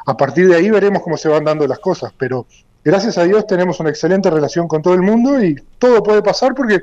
[0.07, 2.47] a partir de ahí veremos cómo se van dando las cosas, pero
[2.83, 6.55] gracias a Dios tenemos una excelente relación con todo el mundo y todo puede pasar
[6.55, 6.81] porque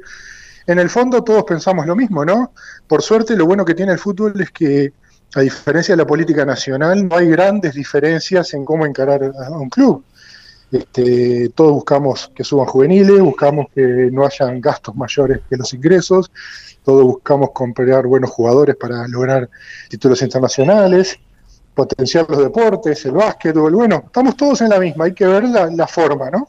[0.69, 2.53] en el fondo todos pensamos lo mismo, ¿no?
[2.87, 4.93] Por suerte lo bueno que tiene el fútbol es que
[5.35, 9.71] a diferencia de la política nacional, no hay grandes diferencias en cómo encarar a un
[9.71, 10.05] club.
[10.71, 16.31] Este, todos buscamos que suban juveniles, buscamos que no hayan gastos mayores que los ingresos,
[16.85, 19.49] todos buscamos comprar buenos jugadores para lograr
[19.89, 21.19] títulos internacionales,
[21.75, 23.75] potenciar los deportes, el básquetbol.
[23.75, 26.47] Bueno, estamos todos en la misma, hay que ver la, la forma, ¿no?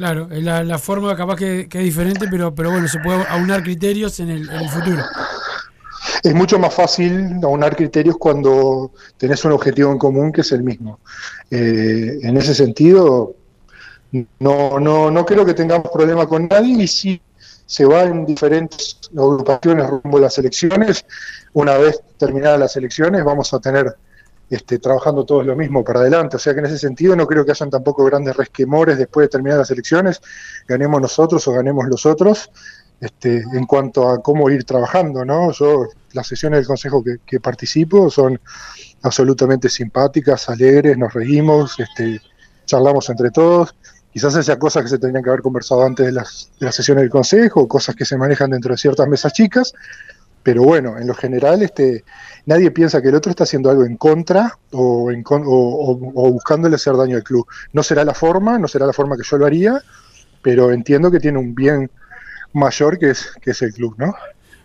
[0.00, 4.18] Claro, la, la forma capaz que, es diferente, pero, pero bueno, se puede aunar criterios
[4.20, 5.02] en el, en el futuro.
[6.22, 10.62] Es mucho más fácil aunar criterios cuando tenés un objetivo en común que es el
[10.62, 11.00] mismo.
[11.50, 13.34] Eh, en ese sentido,
[14.38, 17.20] no, no, no creo que tengamos problema con nadie y si
[17.66, 21.04] se va en diferentes agrupaciones rumbo a las elecciones,
[21.52, 23.94] una vez terminadas las elecciones vamos a tener
[24.50, 26.36] este, trabajando todos lo mismo para adelante.
[26.36, 29.28] O sea que en ese sentido no creo que hayan tampoco grandes resquemores después de
[29.28, 30.20] terminar las elecciones,
[30.66, 32.50] ganemos nosotros o ganemos los otros,
[33.00, 35.52] este, en cuanto a cómo ir trabajando, ¿no?
[35.52, 38.40] Yo, las sesiones del consejo que, participo son
[39.02, 42.20] absolutamente simpáticas, alegres, nos reímos, este,
[42.66, 43.74] charlamos entre todos.
[44.12, 47.02] Quizás haya cosas que se tendrían que haber conversado antes de las, de las sesiones
[47.02, 49.72] del consejo, cosas que se manejan dentro de ciertas mesas chicas,
[50.42, 52.04] pero bueno, en lo general, este,
[52.46, 56.12] nadie piensa que el otro está haciendo algo en contra o, en con, o, o,
[56.14, 57.46] o, buscándole hacer daño al club.
[57.72, 59.82] No será la forma, no será la forma que yo lo haría,
[60.42, 61.90] pero entiendo que tiene un bien
[62.52, 64.14] mayor que es, que es el club, ¿no?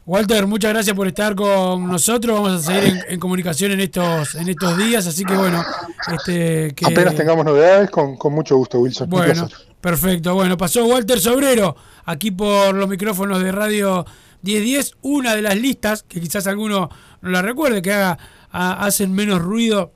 [0.07, 2.39] Walter, muchas gracias por estar con nosotros.
[2.39, 5.65] Vamos a seguir en, en comunicación en estos en estos días, así que bueno,
[6.13, 6.85] este, que...
[6.85, 9.09] apenas tengamos novedades, con, con mucho gusto, Wilson.
[9.09, 9.49] Bueno,
[9.81, 10.35] perfecto.
[10.35, 14.05] Bueno, pasó Walter Sobrero aquí por los micrófonos de Radio
[14.45, 16.89] 1010, una de las listas que quizás alguno
[17.21, 18.17] no la recuerde, que haga,
[18.51, 19.91] hacen menos ruido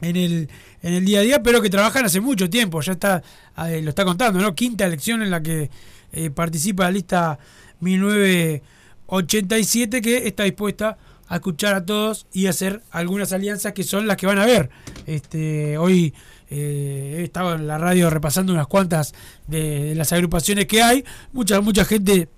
[0.00, 0.48] en el,
[0.82, 3.22] en el día a día, pero que trabajan hace mucho tiempo, ya está,
[3.66, 4.54] eh, lo está contando, ¿no?
[4.54, 5.68] Quinta elección en la que
[6.12, 7.38] eh, participa la lista
[7.80, 10.96] 1987, que está dispuesta
[11.28, 14.70] a escuchar a todos y hacer algunas alianzas que son las que van a ver.
[15.06, 16.14] Este, hoy
[16.50, 19.14] eh, he estado en la radio repasando unas cuantas
[19.46, 22.28] de, de las agrupaciones que hay, mucha, mucha gente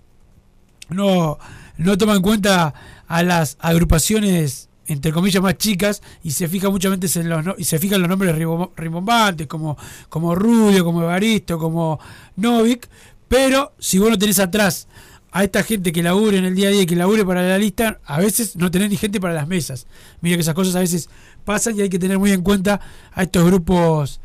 [0.88, 1.38] no,
[1.76, 2.74] no toma en cuenta
[3.06, 7.78] a las agrupaciones entre comillas más chicas y se fija mucho en los y se
[7.98, 8.36] los nombres
[8.76, 9.76] rimbombantes como
[10.08, 11.98] como Rubio, como Evaristo, como
[12.36, 12.88] Novik,
[13.28, 14.88] pero si vos no tenés atrás
[15.32, 17.58] a esta gente que labure en el día a día y que labure para la
[17.58, 19.88] lista, a veces no tenés ni gente para las mesas.
[20.20, 21.08] Mira que esas cosas a veces
[21.44, 22.80] pasan y hay que tener muy en cuenta
[23.12, 24.20] a estos grupos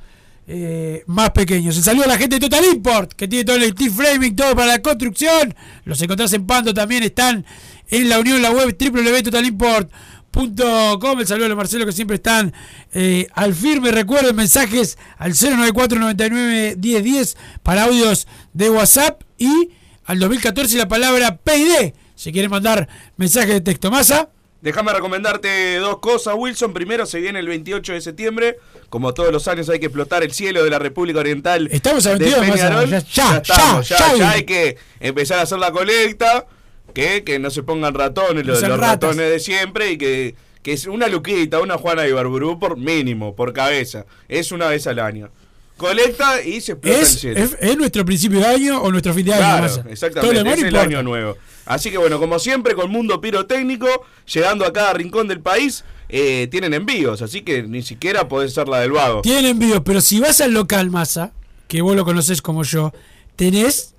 [0.52, 1.78] eh, más pequeños.
[1.78, 4.56] Un saludo a la gente de Total Import, que tiene todo el steel framing, todo
[4.56, 5.54] para la construcción.
[5.86, 7.46] Los encontrás en Pando también, están
[7.88, 11.20] en la unión, la web www.totalimport.com.
[11.20, 12.52] El saludo a los Marcelo que siempre están
[12.94, 13.92] eh, al firme.
[13.92, 19.70] Recuerden mensajes al 094 99 1010 para audios de WhatsApp y
[20.06, 21.94] al 2014 la palabra PID.
[22.16, 24.30] Si quieren mandar mensajes de texto masa.
[24.62, 26.74] Déjame recomendarte dos cosas, Wilson.
[26.74, 28.58] Primero, se viene el 28 de septiembre.
[28.90, 31.70] Como todos los años hay que explotar el cielo de la República Oriental.
[31.72, 32.90] Estamos a 22 de Peñarol.
[32.90, 36.48] Ya, ya, ya, estamos, ya, ya, ya, hay que empezar a hacer la colecta.
[36.94, 39.92] Que, que no se pongan ratones, los, los ratones de siempre.
[39.92, 44.06] Y que, que es una luquita, una Juana de Barburú por mínimo, por cabeza.
[44.28, 45.30] Es una vez al año.
[45.78, 47.40] Colecta y se explota es, el cielo.
[47.40, 49.68] Es, es, nuestro principio de año o nuestro fin de año.
[49.68, 50.52] Claro, exactamente.
[50.52, 51.38] Es el año nuevo.
[51.66, 53.88] Así que bueno, como siempre, con Mundo Pirotécnico,
[54.26, 58.68] llegando a cada rincón del país, eh, tienen envíos, así que ni siquiera podés ser
[58.68, 59.22] la del vago.
[59.22, 61.32] Tienen envíos, pero si vas al local Massa,
[61.68, 62.92] que vos lo conocés como yo,
[63.36, 63.94] tenés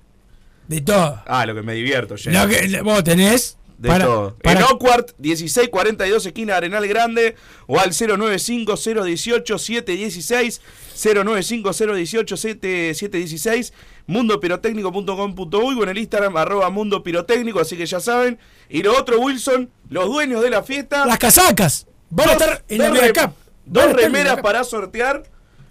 [0.67, 1.23] de todo.
[1.25, 4.35] Ah, lo que me divierto, lo que, Vos tenés de para, todo.
[4.43, 4.59] Para...
[4.59, 10.59] En Oakward, 1642, esquina Arenal Grande, o al 095-018-716,
[10.95, 13.71] 095-018-716,
[14.07, 18.37] mundopirotécnico.com.uy o en el Instagram, arroba mundo pirotécnico, así que ya saben.
[18.69, 21.05] Y lo otro, Wilson, los dueños de la fiesta.
[21.05, 21.87] Las casacas.
[22.11, 23.33] Van a estar en la Mega Cup.
[23.65, 25.23] Dos remeras para sortear,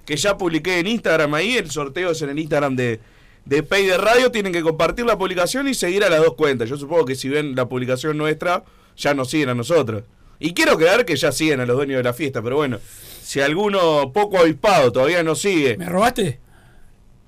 [0.05, 3.01] que ya publiqué en Instagram ahí, el sorteo es en el Instagram de
[3.45, 6.69] de Pay de Radio tienen que compartir la publicación y seguir a las dos cuentas.
[6.69, 8.65] Yo supongo que si ven la publicación nuestra,
[8.97, 10.05] ya nos siguen a nosotros.
[10.39, 12.79] Y quiero creer que ya siguen a los dueños de la fiesta, pero bueno,
[13.23, 15.77] si alguno poco avispado todavía no sigue.
[15.77, 16.41] ¿Me robaste?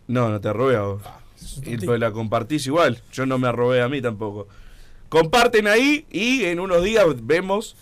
[0.07, 1.03] No, no te robé a vos.
[1.65, 3.03] Y pues la compartís igual.
[3.13, 4.49] Yo no me robé a mí tampoco.
[5.09, 7.77] Comparten ahí y en unos días vemos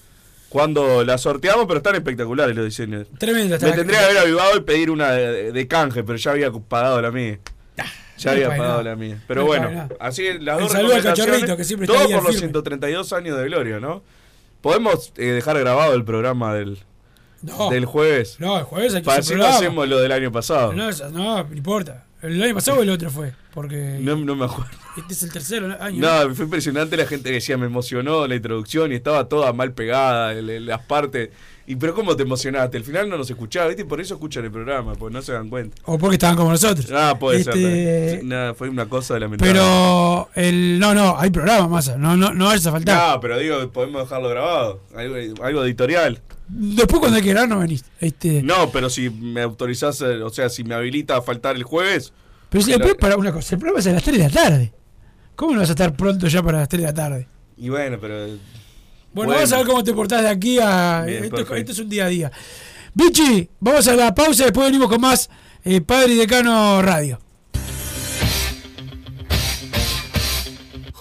[0.50, 3.06] cuando la sorteamos, pero están espectaculares los diseños.
[3.18, 3.56] Tremendo.
[3.62, 7.00] Me tendría que haber avivado y pedir una de, de canje, pero ya había pagado
[7.00, 7.38] la mía.
[8.18, 9.22] Ya había pagado la mía.
[9.26, 12.38] Pero bueno, así las dos saludo al cachorrito que siempre Todo por los firme.
[12.38, 14.02] 132 años de gloria, ¿no?
[14.60, 16.78] Podemos eh, dejar grabado el programa del,
[17.42, 17.70] No.
[17.70, 18.36] Del jueves.
[18.38, 20.72] No, el jueves hay que Para no hacemos lo del año pasado.
[20.72, 21.10] No, no,
[21.44, 22.04] no importa.
[22.22, 23.32] El año pasado o el otro fue.
[23.54, 24.70] Porque No, no me acuerdo.
[24.98, 26.00] este es el tercer año.
[26.00, 29.72] No, fue impresionante la gente que decía, me emocionó la introducción y estaba toda mal
[29.72, 31.30] pegada, las partes.
[31.66, 32.76] Y pero ¿cómo te emocionaste?
[32.76, 33.82] Al final no nos escuchaba, ¿viste?
[33.82, 35.80] Y por eso escuchan el programa, porque no se dan cuenta.
[35.84, 36.86] O porque estaban como nosotros.
[36.92, 37.62] Ah, puede Este, ser.
[37.62, 38.20] también.
[38.20, 39.52] Sí, nada, fue una cosa lamentable.
[39.52, 41.96] Pero el no, no, hay programa, masa.
[41.96, 43.14] No, no, no vayas a faltar.
[43.14, 44.82] No, pero digo, podemos dejarlo grabado.
[44.94, 46.20] Algo, algo editorial.
[46.52, 47.84] Después cuando hay que grabar no venís.
[48.00, 51.62] Este, No, pero si me autorizás, eh, o sea, si me habilita a faltar el
[51.62, 52.12] jueves.
[52.48, 54.72] pero si después para una cosa, el programa es a las 3 de la tarde.
[55.36, 57.28] ¿Cómo no vas a estar pronto ya para las 3 de la tarde?
[57.56, 58.26] Y bueno, pero.
[59.12, 61.04] Bueno, vamos a ver cómo te portás de aquí a.
[61.06, 61.56] Bien, esto, perfecto.
[61.56, 62.32] esto es un día a día.
[62.94, 65.30] Bichi, vamos a la pausa y después venimos con más
[65.64, 67.20] eh, Padre y Decano Radio.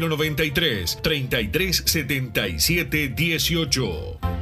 [0.00, 4.41] 093 3377 18.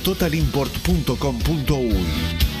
[0.01, 2.60] www.totalimport.com.uy.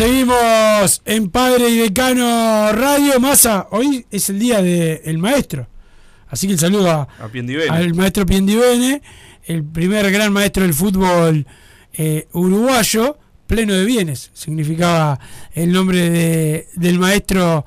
[0.00, 3.18] Seguimos en Padre y Decano Radio.
[3.18, 5.68] Massa, hoy es el día del maestro.
[6.28, 7.70] Así que el saludo a, A Piendivene.
[7.74, 9.00] al maestro Piendivene,
[9.46, 11.46] el primer gran maestro del fútbol
[11.94, 15.18] eh, uruguayo, pleno de bienes, significaba
[15.54, 17.64] el nombre de- del maestro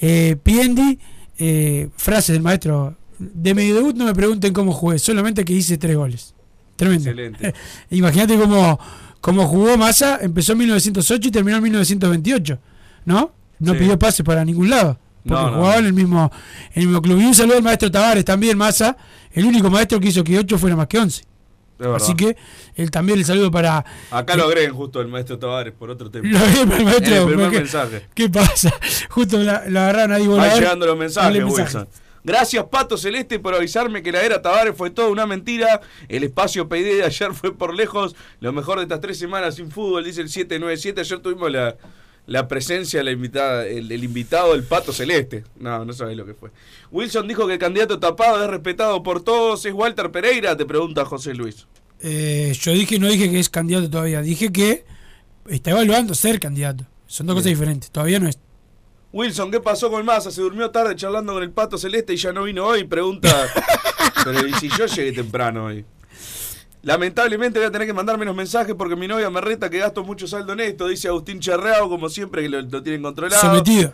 [0.00, 1.00] eh, Piendi.
[1.36, 5.78] Eh, frase del maestro, de mi debut no me pregunten cómo jugué, solamente que hice
[5.78, 6.32] tres goles.
[6.76, 7.10] Tremendo.
[7.10, 7.54] Excelente.
[7.90, 8.78] Imagínate cómo,
[9.22, 12.58] cómo jugó Massa, empezó en 1908 y terminó en 1928,
[13.06, 13.32] ¿no?
[13.58, 13.78] No Sí.
[13.78, 14.98] pidió pase para ningún lado.
[15.24, 16.30] Porque No, no, jugaba en el mismo
[16.74, 17.18] en el mismo club.
[17.20, 18.96] Y un saludo al maestro Tavares también, Massa,
[19.32, 21.22] el único maestro que hizo que 8 fuera más que 11.
[21.78, 21.96] verdad.
[21.96, 22.36] Así que
[22.74, 23.84] él también el saludo para.
[24.10, 26.28] Acá lo agreguen justo el maestro Tavares por otro tema.
[26.28, 28.06] Lo agreguen el maestro, En el primer porque- mensaje.
[28.14, 28.72] ¿Qué pasa?
[29.10, 30.58] Justo la, la agarraron ahí Van volador.
[30.60, 31.88] llegando los mensajes, Wilson.
[32.24, 35.80] Gracias, Pato Celeste, por avisarme que la era Tavares fue toda una mentira.
[36.08, 38.14] El espacio PD de ayer fue por lejos.
[38.40, 41.00] Lo mejor de estas tres semanas sin fútbol, dice el 797.
[41.00, 41.76] Ayer tuvimos la,
[42.26, 45.44] la presencia, la invitada, el, el invitado del Pato Celeste.
[45.58, 46.50] No, no sabés lo que fue.
[46.92, 49.64] Wilson dijo que el candidato tapado es respetado por todos.
[49.66, 50.56] ¿Es Walter Pereira?
[50.56, 51.66] Te pregunta José Luis.
[52.00, 54.84] Eh, yo dije, no dije que es candidato todavía, dije que
[55.48, 56.84] está evaluando ser candidato.
[57.06, 57.90] Son dos cosas diferentes.
[57.90, 58.38] Todavía no es.
[59.12, 60.30] Wilson, ¿qué pasó con Massa?
[60.30, 62.84] Se durmió tarde charlando con el Pato Celeste y ya no vino hoy.
[62.84, 63.28] Pregunta.
[64.24, 65.84] Pero ¿y si yo llegué temprano hoy?
[66.82, 70.02] Lamentablemente voy a tener que mandar menos mensajes porque mi novia me reta que gasto
[70.02, 73.40] mucho saldo en esto, dice Agustín Cherreao, como siempre que lo, lo tienen controlado.
[73.40, 73.92] Sometido.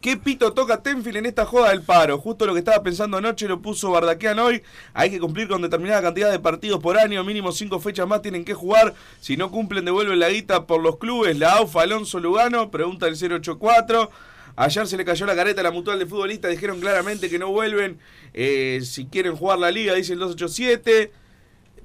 [0.00, 2.18] ¿Qué pito toca Tenfield en esta joda del paro?
[2.18, 4.62] Justo lo que estaba pensando anoche lo puso Bardaquean hoy.
[4.92, 8.44] Hay que cumplir con determinada cantidad de partidos por año, mínimo cinco fechas más tienen
[8.44, 8.92] que jugar.
[9.20, 11.38] Si no cumplen, devuelven la guita por los clubes.
[11.38, 14.10] La AUFA Alonso Lugano, pregunta el 084.
[14.56, 17.50] Ayer se le cayó la careta a la mutual de futbolistas, dijeron claramente que no
[17.50, 17.98] vuelven.
[18.32, 21.12] eh, si quieren jugar la liga, dice el 287.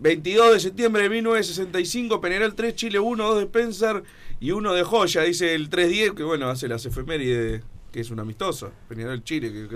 [0.01, 4.03] 22 de septiembre de 1965, Peñarol 3, Chile 1, 2 de Spencer
[4.39, 8.19] y 1 de Joya, dice el 310, que bueno, hace las efemérides, que es un
[8.21, 8.71] amistoso.
[8.87, 9.75] Peñarol Chile, que, que.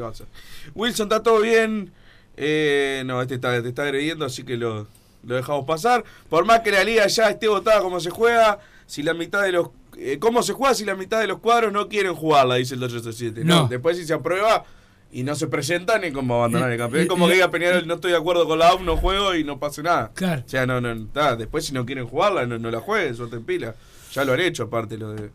[0.74, 1.92] Wilson, ¿está todo bien?
[2.38, 4.88] Eh, no, este está, te está agrediendo, así que lo,
[5.24, 6.06] lo dejamos pasar.
[6.30, 9.52] Por más que la liga ya esté votada como se juega, si la mitad de
[9.52, 9.70] los...
[9.98, 12.56] eh, ¿Cómo se juega si la mitad de los cuadros no quieren jugarla?
[12.56, 13.44] Dice el 287.
[13.44, 13.64] No.
[13.64, 13.68] No.
[13.68, 14.66] Después si se aprueba
[15.12, 17.04] y no se presentan, es como abandonar el campeón.
[17.04, 19.44] Es como que diga Peñarol, no estoy de acuerdo con la AUF, no juego y
[19.44, 20.12] no pase nada.
[20.16, 20.42] Claro.
[20.46, 23.44] O sea, no, no, está, después si no quieren jugarla, no, no la jueguen, suelten
[23.44, 23.76] pila.
[24.12, 25.30] Ya lo han hecho aparte lo de,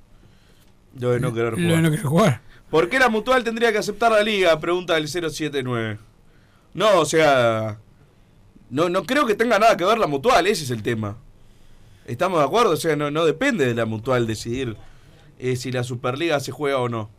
[0.98, 1.82] lo de no querer Lo de jugar.
[1.82, 2.40] no querer jugar.
[2.70, 4.58] ¿Por qué la mutual tendría que aceptar la liga?
[4.60, 5.98] Pregunta el 079.
[6.74, 7.78] No, o sea,
[8.70, 11.16] no, no creo que tenga nada que ver la mutual, ese es el tema.
[12.08, 12.72] ¿Estamos de acuerdo?
[12.72, 14.76] O sea, no, no depende de la mutual decidir
[15.38, 17.10] eh, si la Superliga se juega o no.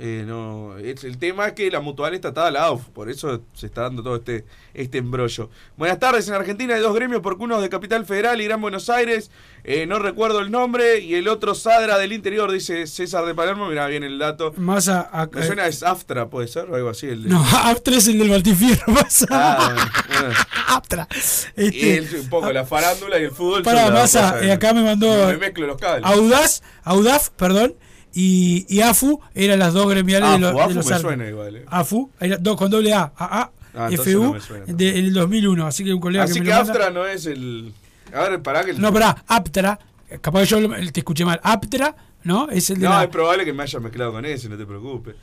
[0.00, 3.10] Eh, no es, el tema es que la mutual está atada a la AUF, por
[3.10, 5.50] eso se está dando todo este, este embrollo.
[5.76, 8.60] Buenas tardes, en Argentina hay dos gremios, porque uno es de Capital Federal y Gran
[8.60, 9.32] Buenos Aires,
[9.64, 13.66] eh, no recuerdo el nombre, y el otro Sadra del interior, dice César de Palermo,
[13.68, 14.52] mira bien el dato.
[14.56, 15.00] Más a.
[15.00, 17.08] a- Me suena es Aftra, puede ser, o algo así.
[17.08, 18.84] El de- no, Aptra es el del Martifierro.
[18.92, 19.74] Más Ah,
[20.08, 21.06] bueno.
[21.56, 23.62] Y Este, el- un poco la farándula y el fútbol.
[23.64, 26.04] Cosas- eh, acá me mandó- Me mezclo los cables.
[26.04, 27.74] Audaz, Audaf, perdón,
[28.20, 31.28] y, y AFU eran las dos gremiales de, Afu, los- de Afu los me suena
[31.28, 31.64] igual, eh.
[31.68, 34.64] AFU, era dos con doble A, AA, Ah, FU, no me suena.
[34.66, 35.66] del 2001.
[35.66, 37.72] Así que un colega Así que que manda- Aftra no es el.
[38.12, 38.72] A ver, pará que.
[38.72, 39.78] el- No, pará, Aptra,
[40.20, 41.38] capaz que yo te escuché mal.
[41.44, 42.48] Aptra, ¿no?
[42.50, 44.66] Es el de No, la- es probable que me haya mezclado con ese, no te
[44.66, 45.14] preocupes.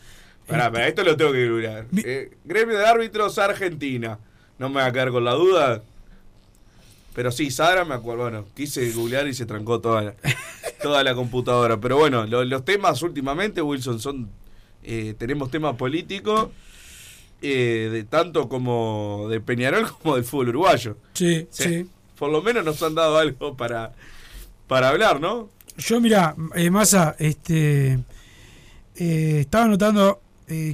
[0.48, 1.86] Pará, pará, esto lo tengo que googlear.
[1.92, 4.20] Mi- Eh, gremio de árbitros Argentina.
[4.60, 5.82] No me va a quedar con la duda.
[7.14, 8.24] Pero sí, Sadra me acuerdo.
[8.24, 10.14] Bueno, quise googlear y se trancó toda la,
[10.86, 11.80] toda la computadora.
[11.80, 14.30] Pero bueno, lo- los temas últimamente, Wilson, son.
[14.84, 16.50] eh, tenemos temas políticos.
[17.42, 20.98] eh, de tanto como de Peñarol como del fútbol uruguayo.
[21.14, 21.64] Sí, Sí.
[21.64, 21.90] sí.
[22.18, 23.92] Por lo menos nos han dado algo para,
[24.68, 25.50] para hablar, ¿no?
[25.78, 28.00] Yo, mira, eh, Massa, este,
[28.96, 30.22] eh, estaba notando,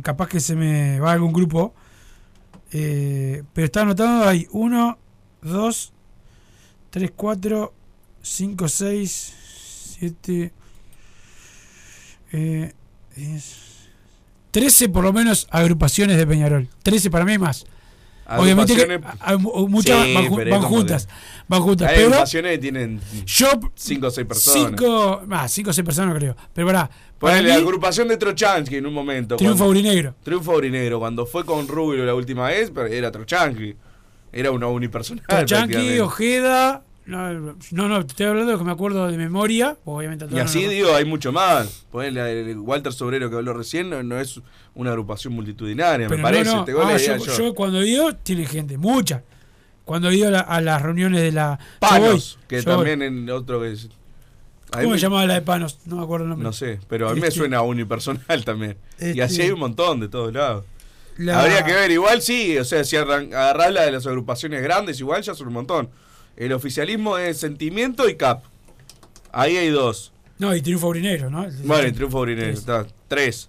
[0.03, 1.73] capaz que se me va algún grupo,
[2.69, 4.97] pero estaba notando, hay uno,
[5.41, 5.91] dos,
[6.91, 7.73] tres, cuatro,
[8.21, 9.33] cinco, seis,
[10.01, 10.51] siete,
[12.31, 12.73] eh,
[13.15, 13.89] diez,
[14.49, 16.67] trece por lo menos agrupaciones de Peñarol.
[16.81, 17.65] Trece para mí más.
[18.37, 18.99] Obviamente que
[19.37, 20.27] mu- muchas Sí, van,
[20.61, 21.07] juntas.
[21.49, 21.89] Van juntas.
[21.89, 24.69] Hay Pero agrupaciones que tienen yo 5 o 6 personas.
[24.69, 26.35] Cinco, más, cinco o seis personas creo.
[26.53, 26.89] Pero pará,
[27.19, 29.35] para Ponele la agrupación de Trochansky en un momento.
[29.35, 30.15] Triunfo Aurinegro.
[30.23, 30.99] Triunfo Aurinegro.
[30.99, 33.75] Cuando fue con Rubio la última vez, era Trochansky.
[34.31, 35.25] Era una unipersonal.
[35.27, 35.99] Prácticamente.
[35.99, 36.83] Ojeda.
[37.11, 37.33] No,
[37.71, 39.77] no, no, te estoy hablando de que me acuerdo de memoria.
[39.85, 41.85] Obviamente, Y no así digo, hay mucho más.
[41.91, 44.39] Ponele el Walter Sobrero que habló recién, no, no es
[44.75, 46.45] una agrupación multitudinaria, Pero me parece.
[46.55, 47.37] la Ah, yo, yo.
[47.37, 49.23] yo cuando he ido, tiene gente, mucha.
[49.83, 51.59] Cuando he ido a, la- a las reuniones de la.
[51.81, 52.63] voy, que voy.
[52.65, 53.89] también en otro que es.
[54.71, 55.79] ¿Cómo me- se llamaba la de Panos?
[55.85, 56.45] No me acuerdo el nombre.
[56.45, 58.77] No sé, pero a mí me Este- suena unipersonal también.
[59.01, 60.63] Y Este- así hay un montón de todos lados.
[61.17, 64.97] La- Habría que ver, igual sí, o sea, si agarrás la de las agrupaciones grandes,
[65.01, 65.89] igual ya son un montón.
[66.41, 68.43] El oficialismo es sentimiento y cap.
[69.31, 70.11] Ahí hay dos.
[70.39, 71.45] No, y Triunfo Brinero, ¿no?
[71.65, 72.87] Bueno, el triunfo Brinero, está.
[73.07, 73.47] Tres.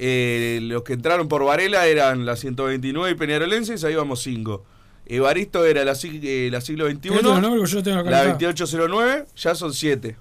[0.00, 4.64] Eh, los que entraron por Varela eran la 129 y Peñarolenses, ahí vamos cinco.
[5.06, 7.00] Evaristo era la, eh, la siglo XXI.
[7.00, 8.38] Que yo tengo La anotado.
[8.48, 10.16] 2809, ya son siete.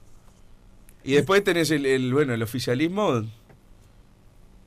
[1.03, 3.24] Y después tenés el, el, bueno, el oficialismo.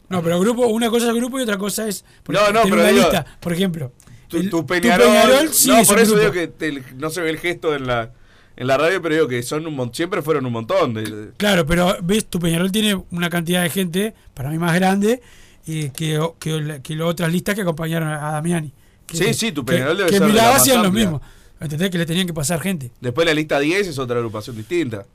[0.08, 2.04] No, pero grupo, una cosa es grupo y otra cosa es.
[2.24, 3.24] por No, ejemplo, no, pero una digo, lista.
[3.38, 3.92] Por ejemplo,
[4.28, 5.06] Tu, el- tu Peñarol.
[5.06, 6.20] Peñarol sí no, por eso grupo.
[6.20, 8.10] digo que te- no se ve el gesto en la,
[8.56, 10.94] en la radio, pero digo que son un siempre fueron un montón.
[10.94, 15.20] de- Claro, pero ves, tu Peñarol tiene una cantidad de gente, para mí más grande,
[15.66, 18.72] eh, que, que, que las otras listas que acompañaron a Damiani.
[19.06, 21.20] Que- Sí, sí, tu que- Peñarol debe que ser más hacían lo mismo.
[21.60, 21.88] ¿Entendés?
[21.90, 22.90] Que le tenían que pasar gente.
[23.00, 25.06] Después la lista 10 es otra agrupación distinta.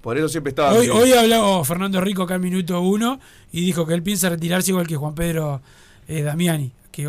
[0.00, 0.72] Por eso siempre estaba.
[0.72, 3.20] Hoy, hoy habló Fernando Rico acá en minuto uno
[3.52, 5.60] y dijo que él piensa retirarse igual que Juan Pedro
[6.08, 6.72] eh, Damiani.
[6.92, 7.02] Que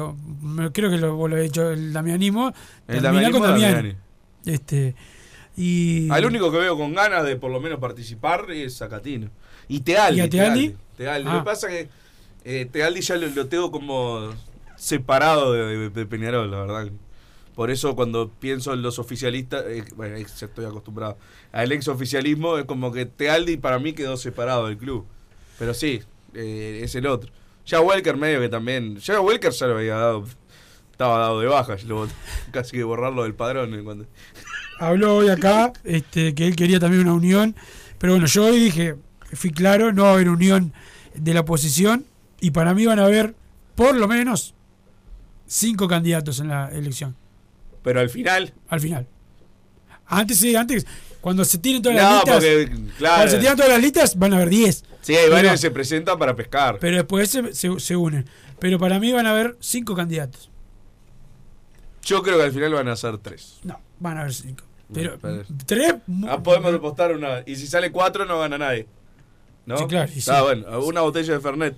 [0.72, 2.54] creo que lo, vos lo he hecho el damianismo.
[2.88, 3.74] El damianismo con Damiani.
[3.76, 3.98] Damiani.
[4.46, 4.96] Este,
[5.56, 9.30] y, Al único que veo con ganas de por lo menos participar es Zacatino.
[9.68, 10.18] Y Tealdi.
[10.20, 10.76] ¿Y a Tealdi?
[10.98, 11.30] Tealdi.
[11.30, 11.34] Ah.
[11.34, 11.90] Lo que pasa es que
[12.62, 14.32] eh, Tealdi ya lo, lo tengo como
[14.76, 16.90] separado de, de- de Peñarol, la verdad.
[17.56, 21.18] Por eso cuando pienso en los oficialistas, eh, bueno, ya estoy acostumbrado,
[21.52, 25.06] al ex oficialismo es como que Tealdi para mí quedó separado del club.
[25.60, 26.02] Pero sí,
[26.34, 27.32] eh, es el otro.
[27.66, 30.26] Ya Welker medio que también, ya Welker ya lo había dado,
[30.92, 32.08] estaba dado de baja, lo-
[32.52, 33.84] casi que borrarlo del padrón.
[33.84, 34.06] cuando-
[34.80, 37.56] habló hoy acá este, que él quería también una unión.
[38.00, 38.96] Pero bueno, yo hoy dije,
[39.34, 40.74] fui claro, no va a haber unión
[41.16, 42.06] de la oposición.
[42.42, 43.34] Y para mí van a haber
[43.76, 44.54] por lo menos
[45.48, 47.16] cinco candidatos en la elección.
[47.82, 49.08] Pero al final, Al final.
[50.06, 50.86] Antes sí, antes,
[51.22, 52.36] cuando se tienen todas No, las listas.
[52.36, 53.16] porque, claro.
[53.16, 54.84] Cuando se tiran todas las listas, van a haber 10.
[55.04, 56.80] Sí, hay varios que se presentan para pescar.
[56.80, 58.26] Pero después se, se- se unen.
[58.60, 60.50] Pero para mí van a haber cinco candidatos.
[62.04, 63.60] Yo creo que al final van a ser tres.
[63.64, 64.64] No, van a haber cinco.
[64.94, 65.18] Pero
[65.66, 65.96] tres.
[66.28, 67.44] Ah, podemos apostar una.
[67.46, 68.88] Y si sale cuatro, no gana nadie.
[69.66, 69.78] ¿No?
[69.78, 70.30] Sí, claro, y sí.
[70.32, 71.76] Ah, bueno, una botella de Fernet.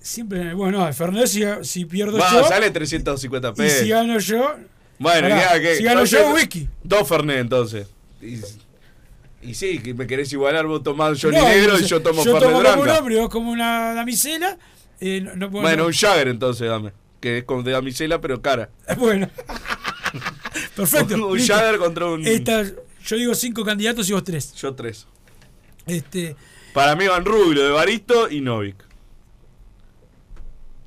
[0.00, 0.54] Siempre.
[0.54, 2.44] Bueno, no, Fernández, si, si pierdo Va, yo.
[2.44, 3.78] sale 350 y pesos.
[3.80, 4.54] si gano yo.
[4.98, 5.76] Bueno, Pará, ya que.
[5.76, 6.68] si gano entonces, yo, whisky.
[6.82, 7.86] Dos Fernet entonces.
[8.20, 8.40] Y,
[9.42, 12.32] y sí, que me querés igualar, vos tomás Johnny No, Negro y yo- tomo yo
[12.32, 12.98] tomo como un Branca.
[12.98, 14.58] hombre, vos como una damisela.
[15.00, 16.92] eh, no, no puedo- Bueno, un Jagger entonces, dame.
[17.20, 18.70] Que es con de damisela, pero cara.
[18.98, 19.28] Bueno.
[20.76, 21.26] Perfecto.
[21.26, 21.38] un.
[21.38, 22.26] Jagger contra un.
[22.26, 22.64] Esta-
[23.04, 24.52] yo digo cinco candidatos y vos tres.
[24.54, 25.06] Yo tres.
[25.86, 26.36] Este,
[26.72, 28.76] Para mí van Rubio, de Baristo y Novik.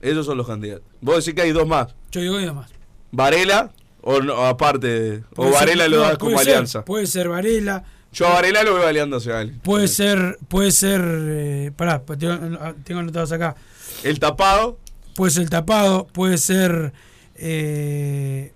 [0.01, 0.85] Esos son los candidatos.
[1.01, 1.93] Vos decís que hay dos más.
[2.11, 2.71] yo digo que más.
[3.11, 4.87] Varela o, no- aparte.
[4.87, 6.85] de- O Puede Varela ser- lo das como puede ser, alianza.
[6.85, 7.83] puede ser Varela.
[8.15, 9.59] Yo a Varela lo veo aliándose a él.
[9.61, 13.55] Puede ser, puede ser, eh, pará, pues tengo, anotados acá.
[14.03, 14.79] El tapado.
[15.15, 16.93] Puede ser el tapado, puede ser
[17.35, 18.53] eh,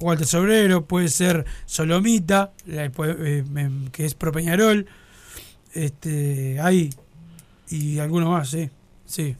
[0.00, 2.52] Walter Sobrero, puede ser Solomita,
[2.94, 4.86] puede- eh, que es pro Peñarol.
[5.72, 6.90] Este, ahí.
[7.68, 8.70] Y alguno más, sí.
[9.04, 9.36] Sí.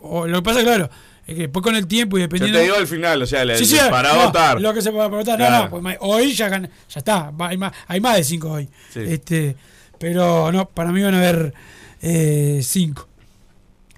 [0.00, 0.90] O, lo que pasa, claro,
[1.26, 2.58] que después con el tiempo y Yo dependiendo.
[2.58, 4.60] te digo al final, o sea, le- Sí, sí, para no, votar.
[4.60, 5.64] Lo que se puede votar, no, Claro.
[5.64, 8.68] no, pues ma- hoy ya, ya está, hay más, hay más de cinco hoy.
[8.92, 9.00] Sí.
[9.06, 9.56] Este,
[9.98, 11.54] pero no, para mí van a haber
[12.02, 13.06] eh, cinco.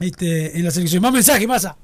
[0.01, 1.01] Este, en la selección.
[1.03, 1.77] Más mensajes, masa.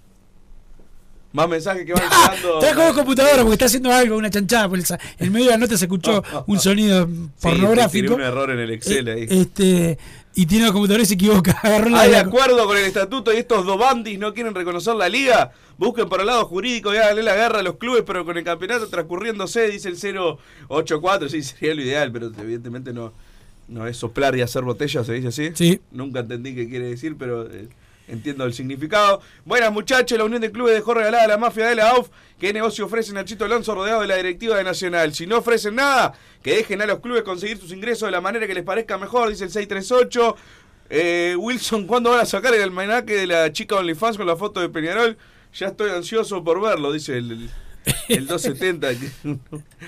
[1.32, 2.58] Más mensajes que van llegando.
[2.60, 4.68] Está como computadora porque está haciendo algo, una chanchada.
[4.68, 4.84] por el
[5.18, 8.02] En medio de la nota se escuchó un sonido Sí, pornográfico.
[8.06, 9.26] tiré un error en el Excel Eh, ahí.
[9.30, 9.98] Este,
[10.34, 11.52] y tiene la computadora y se equivoca.
[11.62, 14.54] Agarró la ¿Hay de la- acuerdo con el estatuto y estos dos bandis no quieren
[14.54, 15.52] reconocer la liga?
[15.78, 18.44] Busquen por el lado jurídico y háganle la guerra a los clubes, pero con el
[18.44, 19.96] campeonato transcurriéndose, dice el
[20.68, 21.28] 084.
[21.28, 23.12] Sí, sería lo ideal, pero evidentemente no,
[23.68, 25.50] no es soplar y hacer botellas, se dice así.
[25.54, 25.80] Sí.
[25.92, 27.68] Nunca entendí qué quiere decir, pero eh,
[28.08, 29.20] entiendo el significado.
[29.44, 32.08] Buenas muchachos, la Unión de Clubes dejó regalada a la mafia de la AUF.
[32.38, 35.12] ¿Qué negocio ofrece Nachito Alonso rodeado de la directiva de Nacional?
[35.14, 38.46] Si no ofrecen nada, que dejen a los clubes conseguir sus ingresos de la manera
[38.46, 40.36] que les parezca mejor, dice el 638.
[40.90, 44.60] Eh, Wilson, ¿cuándo van a sacar el almanaque de la chica OnlyFans con la foto
[44.60, 45.18] de Peñarol?
[45.54, 47.50] Ya estoy ansioso por verlo, dice el, el,
[48.08, 48.88] el 270.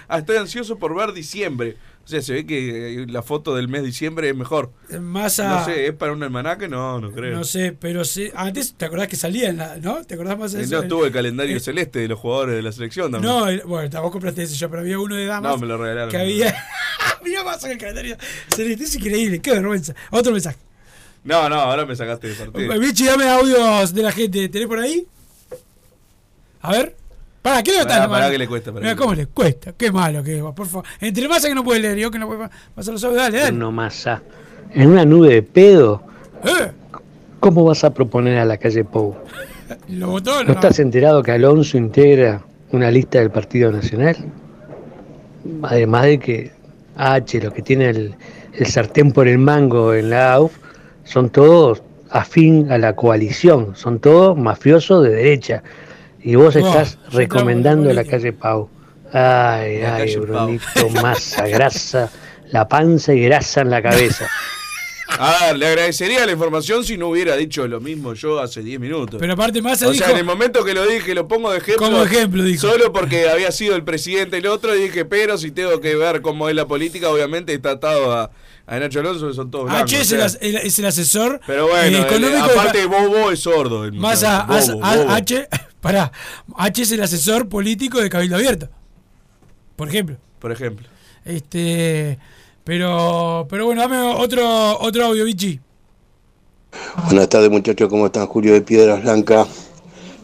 [0.08, 1.76] ah, estoy ansioso por ver diciembre.
[2.04, 4.72] O sea, se ve que eh, la foto del mes de diciembre es mejor.
[5.00, 5.48] Masa.
[5.60, 6.68] No sé, ¿es para un almanaque?
[6.68, 7.36] No, no creo.
[7.36, 8.30] No sé, pero sí.
[8.34, 9.76] Antes, ¿te acordás que salía en la.
[9.76, 10.04] ¿No?
[10.04, 10.76] ¿Te acordás más de Y eso?
[10.76, 13.32] no estuvo el calendario Eh, celeste de los jugadores de la selección también.
[13.32, 15.52] No, el- bueno, vos compraste ese yo, pero había uno de damas.
[15.52, 16.10] No, me lo regalaron.
[16.10, 16.52] Que había.
[17.24, 18.16] Mira más en el calendario.
[18.48, 19.94] Celeste, es increíble, qué vergüenza.
[20.10, 20.56] Otro mensaje.
[21.22, 22.80] No, no, ahora me sacaste de partido.
[22.80, 24.48] Vichy, dame audios de la gente.
[24.48, 25.06] ¿Tenés por ahí?
[26.62, 26.96] A ver.
[27.42, 29.72] ¿Para qué pará que le cuesta, pará Mira que cómo le cuesta.
[29.76, 30.84] Qué malo que es, por favor.
[31.00, 33.22] Entre masa que no puede leer, yo que no puede pasar los audios.
[33.22, 33.56] Dale, dale.
[33.56, 34.22] No masa.
[34.74, 36.02] En una nube de pedo,
[36.44, 36.70] Eh,
[37.40, 39.16] ¿cómo vas a proponer a la calle Pou?
[39.88, 40.52] lo votó, ¿No no.
[40.52, 44.16] estás enterado que Alonso integra una lista del Partido Nacional?
[45.62, 46.50] Además de que
[46.96, 48.14] H, lo que tiene el,
[48.52, 50.52] el sartén por el mango en la AUF,
[51.04, 55.62] son todos afín a la coalición, son todos mafiosos de derecha.
[56.22, 58.68] Y vos estás yo recomendando la calle Pau.
[59.12, 60.16] Ay, La ay.
[60.16, 62.10] Brunito, masa, grasa,
[62.52, 64.28] la panza y grasa en la cabeza.
[65.18, 68.78] A ver, le agradecería la información si no hubiera dicho lo mismo yo hace 10
[68.78, 69.16] minutos.
[69.18, 70.04] Pero aparte Massa o dijo.
[70.04, 71.84] sea, en el momento que lo dije, lo pongo de ejemplo.
[71.84, 72.60] Como ejemplo, dijo.
[72.60, 76.22] Solo porque había sido el presidente el otro, y dije, pero si tengo que ver
[76.22, 78.30] cómo es la política, obviamente está atado a,
[78.68, 79.92] a Nacho Alonso, que son todos blancos.
[79.92, 80.40] H o es sea.
[80.42, 83.90] el, es el asesor pero bueno, eh, el- económico de- aparte Bobo es sordo.
[83.90, 84.44] bobo, a-
[84.96, 85.10] bobo.
[85.10, 85.48] H,
[85.80, 86.12] pará,
[86.56, 88.68] H es el asesor político de Cabildo Abierto.
[89.76, 90.16] Por ejemplo.
[90.38, 90.86] Por ejemplo.
[91.24, 92.18] Este,
[92.64, 95.60] pero, pero bueno, dame otro, otro audio, Vichy.
[97.04, 98.26] Buenas tardes muchachos, ¿cómo están?
[98.26, 99.48] Julio de Piedras Blancas.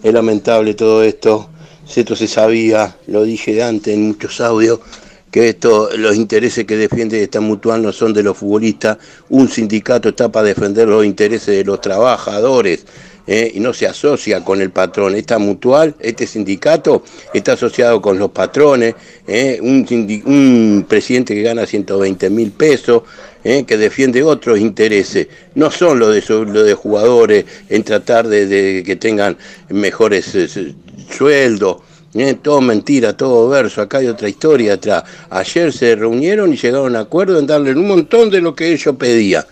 [0.02, 1.50] Es lamentable todo esto.
[1.86, 4.80] Si esto se sabía, lo dije de antes en muchos audios,
[5.30, 8.98] que esto, los intereses que defiende esta mutual no son de los futbolistas.
[9.28, 12.86] Un sindicato está para defender los intereses de los trabajadores.
[13.26, 13.50] ¿Eh?
[13.54, 15.14] y no se asocia con el patrón.
[15.14, 17.02] Esta mutual, este sindicato,
[17.34, 18.94] está asociado con los patrones,
[19.26, 19.58] ¿eh?
[19.60, 23.02] un, presidente que gana 120 mil pesos,
[23.44, 23.64] ¿eh?
[23.64, 28.96] que defiende otros intereses, no son los de, lo de jugadores en tratar de, que
[28.96, 29.36] tengan
[29.68, 30.74] mejores su-
[31.10, 31.78] sueldos.
[32.40, 35.04] Todo mentira, todo verso, acá hay otra historia atrás.
[35.28, 38.96] Ayer se reunieron y llegaron a acuerdo en darle un montón de lo que ellos
[38.96, 39.44] pedían.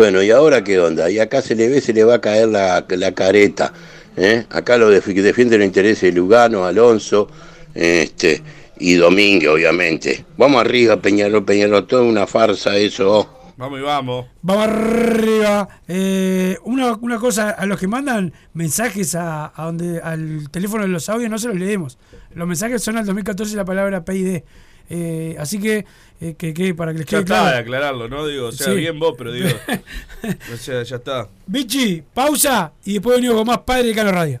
[0.00, 1.10] Bueno, ¿y ahora qué onda?
[1.10, 3.70] Y acá se le ve, se le va a caer la, la careta.
[4.16, 4.46] ¿eh?
[4.48, 7.28] Acá lo def- defiende los intereses de Lugano, Alonso
[7.74, 8.42] este,
[8.78, 10.24] y Domínguez, obviamente.
[10.38, 13.28] Vamos arriba, Peñarol, Peñarol, toda una farsa eso.
[13.58, 14.24] Vamos y vamos.
[14.40, 15.68] Vamos arriba.
[15.86, 20.88] Eh, una, una cosa, a los que mandan mensajes a, a donde al teléfono de
[20.88, 21.98] los audios no se los leemos.
[22.34, 24.44] Los mensajes son al 2014 la palabra PID.
[24.90, 25.84] Eh, así que,
[26.20, 27.58] eh, que, que para que les Ya quede está de claro.
[27.58, 28.26] aclararlo, ¿no?
[28.26, 28.74] Digo, o sea, Sí.
[28.74, 29.48] bien vos, pero digo.
[30.52, 31.28] o sea, ya está.
[31.46, 34.40] Vichy, pausa y después venimos con más Padre de Cano Radio.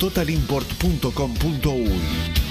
[0.01, 2.50] www.totalimport.com.uy.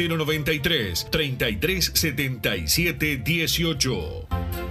[0.07, 4.70] 093 33 77 18.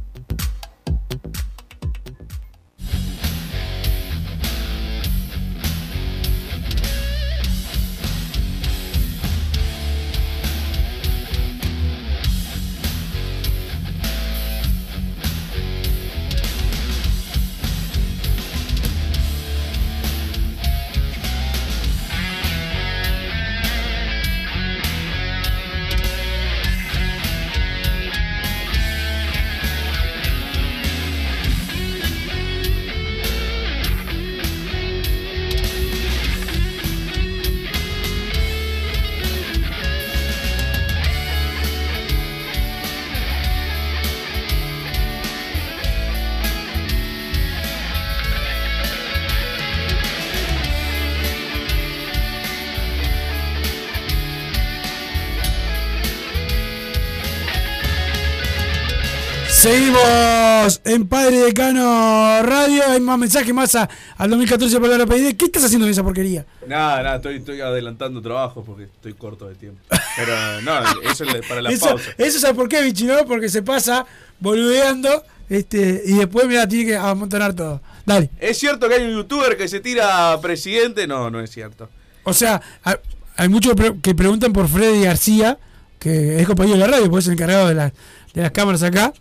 [59.75, 62.83] Seguimos en Padre Decano Radio.
[62.89, 65.37] Hay más mensajes más a- al 2014 para la PD.
[65.37, 66.45] ¿Qué estás haciendo con esa porquería?
[66.67, 69.79] Nada, nada, estoy, estoy adelantando trabajos porque estoy corto de tiempo.
[70.17, 70.73] Pero no,
[71.09, 72.03] eso es para la Eso, pausa.
[72.17, 73.23] eso sabe por qué, Vichy, ¿no?
[73.25, 74.05] Porque se pasa
[74.41, 77.81] boludeando este, y después, mira, tiene que amontonar todo.
[78.05, 78.29] Dale.
[78.41, 81.07] ¿Es cierto que hay un youtuber que se tira presidente?
[81.07, 81.87] No, no es cierto.
[82.25, 82.95] O sea, hay,
[83.37, 85.57] hay muchos que preguntan por Freddy García,
[85.97, 87.93] que es compañero de la radio, pues es el encargado de, la-
[88.33, 89.13] de las cámaras acá.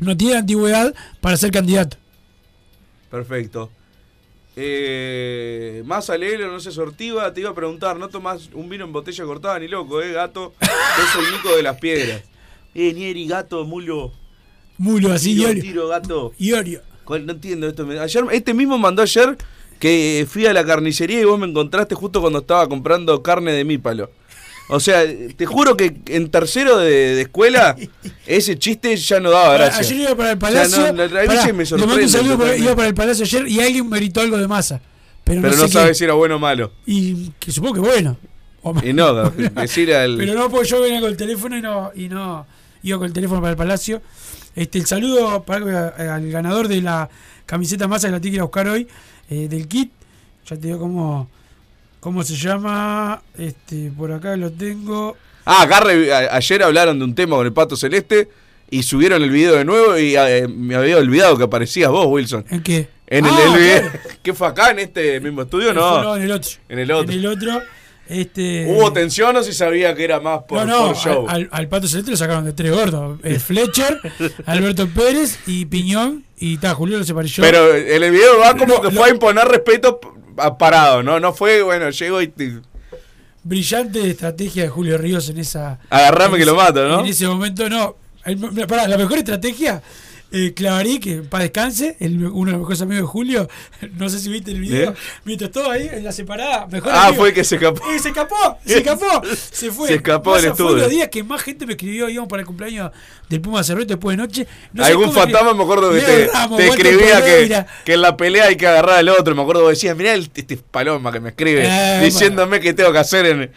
[0.00, 1.96] No tiene antigüedad para ser candidato.
[3.10, 3.70] Perfecto.
[4.56, 7.32] Eh, más alegre, no se sortiva.
[7.32, 10.54] Te iba a preguntar, ¿no tomás un vino en botella cortada ni loco, eh, gato?
[10.60, 12.22] Yo soy Nico de las Piedras.
[12.74, 14.12] Eh, Nieri, gato, mulo.
[14.78, 15.62] Mulo, así, tiro, Iorio.
[15.62, 16.32] tiro, gato.
[16.38, 16.80] Iorio.
[17.04, 17.26] ¿Cuál?
[17.26, 17.84] No entiendo esto.
[17.86, 19.36] Me- Ayer, este mismo mandó ayer
[19.78, 23.64] que fui a la carnicería y vos me encontraste justo cuando estaba comprando carne de
[23.64, 24.10] mípalo.
[24.70, 25.02] O sea,
[25.36, 27.76] te juro que en tercero de, de escuela
[28.26, 29.80] ese chiste ya no daba gracia.
[29.80, 30.92] Ayer iba para el O sea, palacio.
[30.92, 34.20] no, la- pará, me sorprende saludo iba para el palacio ayer y alguien me gritó
[34.20, 34.80] algo de masa.
[35.24, 36.72] Pero, Pero no, no sé sabes si era bueno o malo.
[36.86, 38.16] Y que supongo que bueno.
[38.62, 40.16] O Y no, decir al.
[40.16, 42.46] Pero no, porque yo venía con el teléfono y no, y no
[42.82, 44.02] iba con el teléfono para el palacio.
[44.56, 47.08] Este, el saludo para, al ganador de la
[47.46, 48.86] camiseta masa que la tiene que ir a buscar hoy,
[49.30, 49.92] eh, del kit.
[50.48, 51.28] Ya te digo cómo,
[52.00, 53.22] cómo se llama.
[53.38, 55.16] Este, por acá lo tengo.
[55.44, 58.28] Ah, acá re- a- ayer hablaron de un tema con el pato celeste
[58.70, 62.44] y subieron el video de nuevo y eh, me había olvidado que aparecías vos, Wilson.
[62.50, 62.88] ¿En qué?
[63.06, 63.80] En el, Ah, el video.
[63.80, 63.98] claro.
[64.22, 65.72] ¿Qué fue acá en este mismo estudio?
[65.72, 66.16] No, No.
[66.16, 66.50] en el otro.
[66.68, 67.12] En el otro.
[67.12, 67.62] En el otro.
[68.08, 71.26] Este, ¿Hubo tensión o si sabía que era más por, no, no, por show?
[71.28, 73.20] Al, al- al Pato Celeste lo sacaron de tres gordos.
[73.22, 74.00] El Fletcher,
[74.46, 76.24] Alberto Pérez y Piñón.
[76.36, 77.28] Y está, Julio lo separó.
[77.36, 80.00] Pero en el video va como Lo- que lo- fue a imponer respeto
[80.58, 81.20] parado, ¿no?
[81.20, 82.28] No fue, bueno, llego y...
[82.28, 82.60] te-
[83.42, 85.78] Brillante estrategia de Julio Ríos en esa.
[85.88, 87.00] Agarrame en que lo mato, ¿no?
[87.00, 87.96] En ese momento, no.
[88.24, 89.82] El- pará, la mejor estrategia
[90.32, 93.48] eh, Clavarí, que para descanse, el- uno de los mejores amigos de Julio,
[93.98, 94.94] no sé si viste el video, ¿Eh?
[95.24, 97.22] mientras estaba ahí en la separada, mejor Ah, amigo.
[97.22, 97.82] fue que se escapó.
[97.90, 99.22] Eh, se escapó, se escapó,
[99.52, 99.88] se fue.
[99.88, 100.82] Se escapó del Pasa, Fue estudio.
[100.84, 102.90] los días que más gente me escribió, íbamos para el cumpleaños
[103.28, 104.46] del Puma Cerrito después de noche.
[104.72, 107.92] No Algún cómo que- fantasma me acuerdo que te, Ramos, te Walter escribía que, que
[107.94, 109.34] en la pelea hay que agarrar al otro.
[109.34, 112.92] Me acuerdo que decías, mirá el- este paloma que me escribe Eh, diciéndome qué tengo
[112.92, 113.50] que hacer en,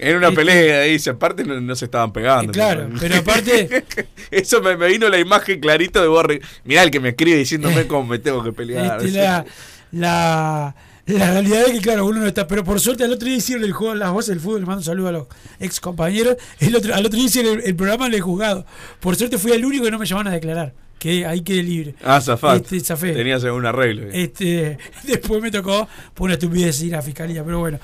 [0.00, 0.86] en una pelea.
[0.86, 2.50] Y dice, aparte no, no se estaban pegando.
[2.50, 3.84] Eh, claro, pero aparte-
[4.30, 6.24] Eso me, me vino la imagen clarito de vos.
[6.24, 9.04] re- Mirá el que me escribe diciéndome cómo me tengo que pelear.
[9.04, 9.44] Este, la,
[9.92, 10.74] la,
[11.06, 12.46] la realidad es que, claro, uno no está.
[12.46, 14.60] Pero por suerte, al otro día hicieron el juego Las Voces del Fútbol.
[14.60, 15.26] Le mando un saludo a los
[15.58, 16.36] ex compañeros.
[16.58, 18.64] El otro, al otro día hicieron el, el programa en el juzgado.
[19.00, 20.72] Por suerte, fui el único que no me llamaron a declarar.
[20.98, 21.94] Que ahí quedé libre.
[22.04, 22.60] Ah, zafat.
[22.62, 23.12] Este, zafé.
[23.14, 24.08] Tenías algún arreglo.
[24.12, 27.42] Este, después me tocó por una estupidez ir a fiscalía.
[27.42, 27.78] Pero bueno,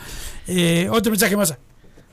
[0.46, 1.56] Eh, otro mensaje más.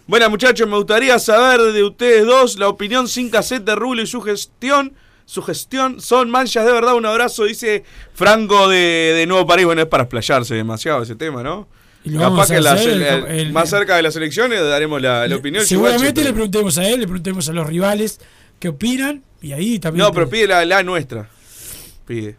[0.06, 4.08] Bueno, muchachos, me gustaría saber de ustedes dos la opinión sin cassette de Rulo y
[4.08, 4.94] su gestión.
[5.26, 6.96] Su gestión son manchas de verdad.
[6.96, 7.84] Un abrazo, dice
[8.14, 9.66] Franco de, de Nuevo París.
[9.66, 11.68] Bueno, es para explayarse demasiado ese tema, ¿no?
[12.04, 15.26] Y lo Capaz que hacer el- el- el- más cerca de las elecciones daremos la,
[15.26, 15.66] la opinión.
[15.66, 18.20] Seguramente le preguntemos a él, le preguntemos a los rivales
[18.60, 19.24] qué opinan.
[19.42, 20.06] Y ahí también.
[20.06, 21.30] No, pero pide la, la nuestra.
[22.06, 22.36] Pide.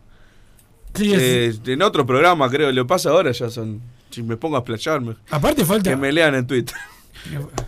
[0.95, 2.71] Sí, Eh, en otro programa, creo.
[2.73, 3.81] Lo pasa ahora ya son.
[4.11, 5.17] Si me pongo a explayarme.
[5.31, 5.89] Aparte falta.
[5.91, 6.77] Que me lean en Twitter.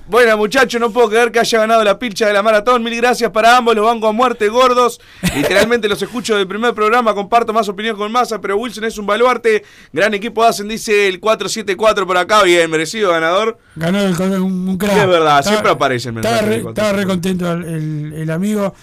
[0.09, 2.83] Bueno, muchachos, no puedo creer que haya ganado la pilcha de la maratón.
[2.83, 5.01] Mil gracias para ambos, los banco a muerte, gordos.
[5.35, 9.07] Literalmente los escucho del primer programa, comparto más opinión con masa, pero Wilson es un
[9.07, 9.65] baluarte.
[9.93, 12.43] Gran equipo hacen, dice el 474 por acá.
[12.45, 13.59] Bien, merecido ganador.
[13.75, 14.93] Ganó el, un, un crack.
[14.97, 16.63] Es verdad, Estaba- siempre aparece el Estaba mensaje.
[16.63, 17.09] re, estaba re 474.
[17.09, 17.75] contento el,
[18.15, 18.75] el- el amigo.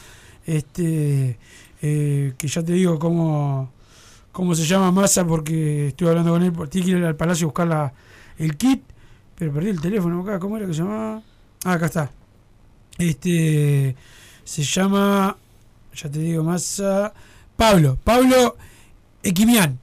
[0.45, 1.37] Este.
[1.81, 3.71] eh, que ya te digo cómo,
[4.31, 6.51] cómo se llama Massa porque estuve hablando con él.
[6.69, 7.93] Tiene que ir al palacio a buscar la,
[8.37, 8.81] el kit.
[9.37, 10.39] Pero perdí el teléfono acá.
[10.39, 11.21] ¿Cómo era que se llamaba?
[11.65, 12.11] Ah, acá está.
[12.97, 13.95] Este.
[14.43, 15.35] Se llama.
[15.95, 17.13] Ya te digo, Massa.
[17.55, 17.97] Pablo.
[18.03, 18.57] Pablo
[19.21, 19.79] Equimian.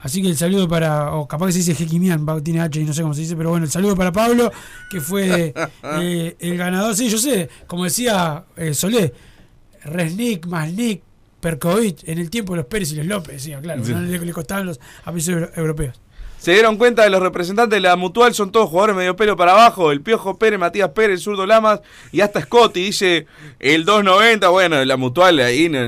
[0.00, 2.92] Así que el saludo para, o capaz que se dice Jequimian, tiene H y no
[2.92, 4.50] sé cómo se dice, pero bueno, el saludo para Pablo,
[4.90, 5.54] que fue
[6.00, 6.96] eh, el ganador.
[6.96, 9.14] Sí, yo sé, como decía eh, Solé,
[9.84, 11.02] Resnick, Masnick,
[11.38, 13.92] Perkovic, en el tiempo los Pérez y los López, decía, claro, Sí.
[13.92, 16.00] no le, le costaban los apellidos euro- europeos.
[16.42, 19.52] Se dieron cuenta de los representantes de la Mutual, son todos jugadores medio pelo para
[19.52, 19.92] abajo.
[19.92, 21.80] El Piojo Pérez, Matías Pérez, Zurdo Lamas
[22.10, 22.82] y hasta Scotty.
[22.82, 23.26] Dice
[23.60, 24.48] el 290.
[24.48, 25.78] Bueno, la Mutual ahí no,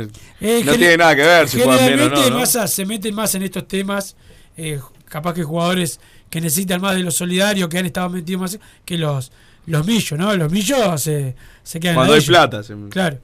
[0.40, 2.34] Eh, no tiene nada que ver si juegan bien o generalmente no.
[2.36, 2.40] ¿no?
[2.40, 4.14] Massa se meten más en estos temas,
[4.57, 5.98] eh, capaz que jugadores
[6.30, 9.32] que necesitan más de los solidarios, que han estado metidos más, que los,
[9.66, 10.36] los millos, ¿no?
[10.36, 11.34] Los millos se,
[11.64, 12.28] se quedan Cuando hay ellos.
[12.28, 12.62] plata.
[12.62, 13.18] se- Claro.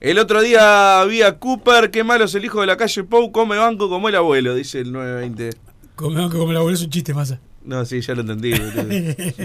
[0.00, 1.90] El otro día vi a Cooper.
[1.90, 3.32] Qué malo es el hijo de la calle Pou.
[3.32, 5.50] Come banco como el abuelo, dice el 920.
[5.96, 7.40] Como, como la abuela es un chiste, Massa.
[7.64, 8.52] No, sí, ya lo entendí.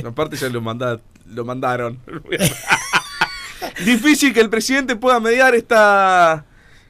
[0.05, 1.99] Aparte ya lo, manda- lo mandaron.
[3.85, 6.45] Difícil que el presidente pueda mediar esta...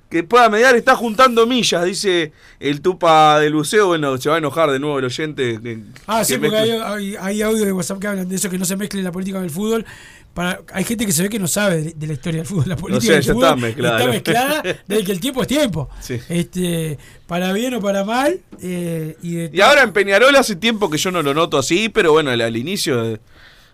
[0.10, 3.86] Que pueda mediar, está juntando millas, dice el tupa del buceo.
[3.90, 5.60] Bueno, se va a enojar de nuevo el oyente.
[5.62, 8.50] que- Ah, que sí, porque hay, hay, hay audio de WhatsApp que hablan de eso,
[8.50, 9.86] que no se mezcle la política con el fútbol.
[10.34, 12.66] Para, hay gente que se ve que no sabe de, de la historia del fútbol.
[12.70, 14.14] La política sea, del ya fútbol está mezclada, está ¿no?
[14.14, 15.90] mezclada desde que el tiempo es tiempo.
[16.02, 16.20] Sí.
[16.30, 18.40] Este, para bien o para mal.
[18.62, 21.90] eh, y, de Y ahora en Peñarol hace tiempo que yo no lo noto así,
[21.90, 23.20] pero bueno, al, al inicio eh,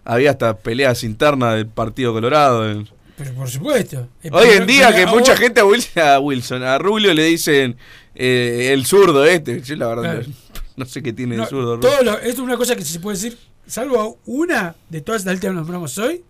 [0.03, 2.69] había hasta peleas internas del Partido Colorado.
[2.71, 2.85] eh.
[3.17, 4.07] Pero por supuesto.
[4.31, 7.77] Hoy en día que mucha vos- gente a Wilson, a, Wilson, a Rubio le dicen
[8.15, 9.61] eh, el zurdo este.
[9.61, 10.21] Yo la verdad Claro.
[10.27, 10.33] no,
[10.77, 11.75] no sé qué tiene no, el zurdo.
[11.77, 11.89] Rubio.
[11.89, 13.37] todo lo- esto es una cosa que se puede decir,
[13.67, 16.23] salvo una de todas las que nombramos hoy,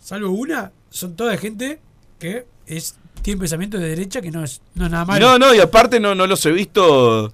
[0.00, 1.80] salvo una, son toda gente
[2.18, 5.26] que es tiene pensamiento de derecha que no es, no es nada malo.
[5.26, 7.32] No, no, y aparte no, no los he visto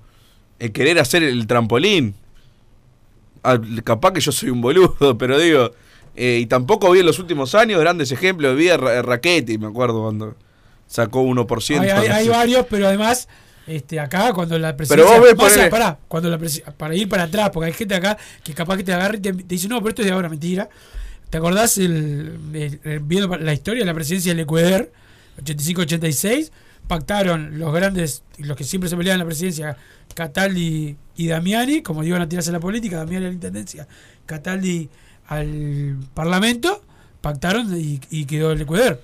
[0.58, 2.14] eh, querer hacer el trampolín.
[3.42, 5.72] Ah, capaz que yo soy un boludo, pero digo,
[6.16, 8.56] eh, y tampoco vi en los últimos años grandes ejemplos.
[8.56, 10.34] Vi a Ra- a Raquetti, me acuerdo, cuando
[10.86, 11.80] sacó 1%.
[11.80, 13.28] Hay, hay- hay varios, pero además,
[13.66, 15.34] este, acá cuando la Pero presidencia.
[15.34, 16.38] vos ves, pará, cuando la
[16.78, 19.32] para ir para atrás, porque hay gente acá que capaz que te agarra y te,
[19.34, 20.68] te dice, no, pero esto es de ahora, mentira.
[21.30, 24.90] ¿Te acordás el, el- el- viendo la historia de la presidencia del Ecuador,
[25.44, 26.50] 85-86?
[26.86, 29.76] Pactaron los grandes, los que siempre se peleaban en la presidencia,
[30.14, 33.88] Cataldi y Damiani, como iban a tirarse a la política, Damiani a la intendencia,
[34.26, 34.88] Cataldi
[35.28, 36.82] al parlamento,
[37.22, 39.00] pactaron y, y quedó el Ecuador.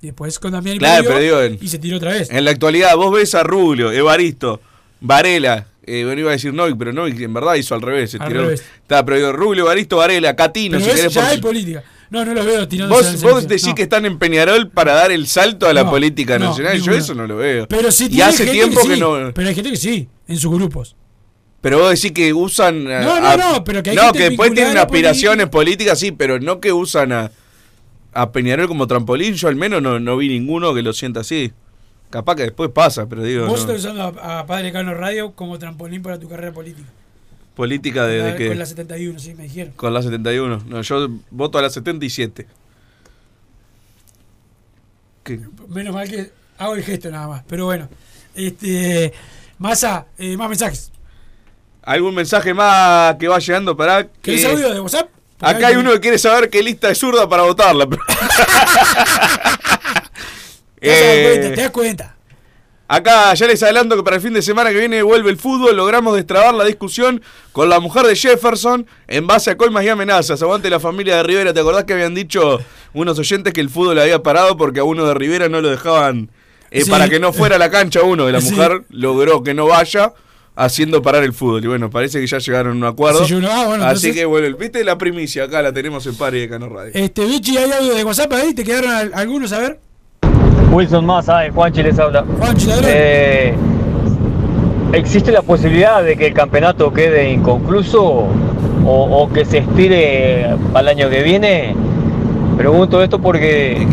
[0.00, 2.30] Y después con Damiani Claro, perdió pero digo, y se tiró otra vez.
[2.30, 4.60] En la actualidad, vos ves a Rubio, Evaristo,
[5.00, 5.66] Varela.
[5.88, 8.10] Eh, bueno, iba a decir Novik, pero Novik en verdad hizo al revés.
[8.12, 8.42] Se Al tiró.
[8.42, 8.62] revés.
[8.82, 11.82] Está, Rubio, Evaristo, Varela, Catino, Pero si querés ya por- hay política.
[12.10, 15.26] No, no los veo tirando Vos, vos decís que están en Peñarol para dar el
[15.26, 16.80] salto a la No, política no, nacional.
[16.80, 17.66] Yo eso no lo veo.
[17.68, 19.32] Pero sí y tiene hace gente tiempo que, sí, no.
[19.34, 20.96] Pero hay gente que sí, en sus grupos.
[21.60, 22.86] Pero vos decís que usan.
[22.90, 26.38] a- No, no, no, pero que hay No, que después tienen aspiraciones políticas, sí, pero
[26.40, 27.30] no que usan a,
[28.14, 29.34] a Peñarol como trampolín.
[29.34, 31.52] Yo al menos no, no vi ninguno que lo sienta así.
[32.10, 33.46] Capaz que después pasa, pero digo.
[33.46, 33.72] Vos no.
[33.74, 36.88] estás usando a, a Padre Cano Radio como trampolín para tu carrera política.
[37.54, 38.48] Política de, de que.
[38.48, 39.72] Con la 71, sí, me dijeron.
[39.74, 40.62] Con la 71.
[40.66, 42.46] No, yo voto a la 77.
[45.24, 45.40] ¿Qué?
[45.68, 47.42] Menos mal que hago el gesto nada más.
[47.48, 47.88] Pero bueno.
[48.34, 49.12] Este.
[49.58, 50.92] Masa, eh, más mensajes.
[51.82, 54.10] ¿Algún mensaje más que va llegando para que.
[54.22, 55.08] ¿Querés audio de WhatsApp?
[55.38, 57.86] Porque Acá hay hay- uno que quiere saber qué lista es zurda para votarla.
[60.80, 62.14] pero- Te das Eh, cuenta, te das cuenta.
[62.90, 65.76] Acá ya les adelanto que para el fin de semana que viene vuelve el fútbol.
[65.76, 67.20] Logramos destrabar la discusión
[67.52, 70.40] con la mujer de Jefferson en base a coimas y amenazas.
[70.40, 71.52] Aguante la familia de Rivera.
[71.52, 72.58] ¿Te acordás que habían dicho
[72.94, 76.30] unos oyentes que el fútbol había parado porque a uno de Rivera no lo dejaban
[76.70, 76.90] eh, Sí.
[76.90, 78.24] para que no fuera a la cancha uno?
[78.24, 78.52] de la Sí.
[78.54, 80.14] mujer logró que no vaya
[80.56, 81.62] haciendo parar el fútbol.
[81.62, 83.20] Y bueno, parece que ya llegaron a un acuerdo.
[83.38, 86.40] No- ah, bueno, Así entonces- que bueno, viste la primicia acá la tenemos en Pari
[86.40, 86.92] de Cano Radio.
[86.94, 88.54] Este, Vichy, ¿hay audio de WhatsApp ahí?
[88.54, 89.78] ¿Te quedaron al- algunos a ver?
[90.72, 92.24] Wilson Massa, de Juanchi les habla.
[92.38, 92.68] Juanchi.
[92.84, 93.54] Eh,
[94.92, 98.28] ¿Existe la posibilidad de que el campeonato quede inconcluso o,
[98.86, 101.74] o que se estire al año que viene?
[102.56, 103.86] Pregunto esto porque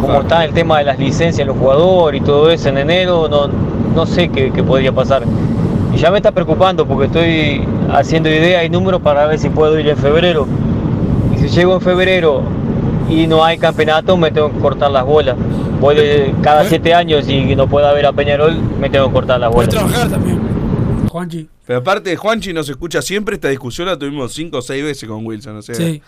[0.00, 3.28] como está el tema de las licencias de los jugadores y todo eso en enero,
[3.28, 3.48] no,
[3.94, 5.22] no sé qué, qué podría pasar.
[5.94, 9.78] Y ya me está preocupando porque estoy haciendo ideas y números para ver si puedo
[9.80, 10.46] ir en febrero.
[11.34, 12.42] Y si llego en febrero
[13.10, 15.36] y no hay campeonato, me tengo que cortar las bolas.
[15.80, 19.40] Voy de cada siete años y no pueda ver a Peñarol, me tengo que cortar
[19.40, 19.70] las bolas.
[19.70, 20.38] trabajar también.
[21.08, 21.48] Juanchi.
[21.66, 23.34] Pero aparte, Juanchi nos escucha siempre.
[23.34, 25.56] Esta discusión la tuvimos cinco o seis veces con Wilson.
[25.56, 26.00] O sea, Sí.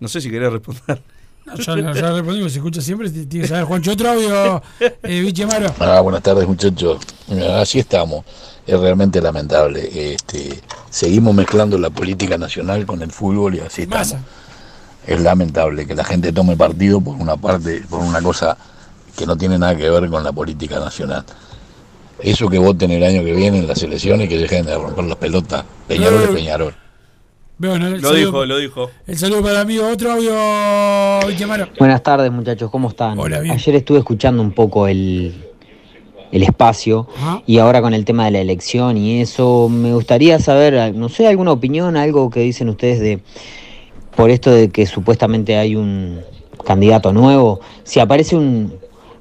[0.00, 1.00] No sé si querés responder.
[1.46, 3.64] No, ya, ya respondimos, se escucha siempre, tiene que saber.
[3.64, 5.72] Juanchi, otro audio, eh, Vichy Amaro.
[5.78, 6.98] Ah, buenas tardes muchachos.
[7.60, 8.24] Así estamos.
[8.66, 10.14] Es realmente lamentable.
[10.14, 14.12] Este, seguimos mezclando la política nacional con el fútbol y así estamos.
[14.14, 14.24] Masa.
[15.06, 18.56] Es lamentable que la gente tome partido por una parte, por una cosa
[19.16, 21.24] que no tiene nada que ver con la política nacional.
[22.20, 25.16] Eso que voten el año que viene en las elecciones que dejen de romper las
[25.16, 25.64] pelotas.
[25.86, 26.74] Peñarol es Peñarol.
[27.58, 28.90] Bueno, Lo saludo- dijo, lo dijo.
[29.06, 29.86] El saludo para amigo.
[29.88, 30.32] Otro audio.
[31.78, 33.18] Buenas tardes muchachos, ¿cómo están?
[33.18, 33.54] Hola, bien.
[33.54, 35.34] Ayer estuve escuchando un poco el,
[36.32, 37.42] el espacio Ajá.
[37.46, 41.28] y ahora con el tema de la elección y eso, me gustaría saber, no sé,
[41.28, 43.20] alguna opinión, algo que dicen ustedes de,
[44.16, 46.20] por esto de que supuestamente hay un
[46.64, 48.72] candidato nuevo, si aparece un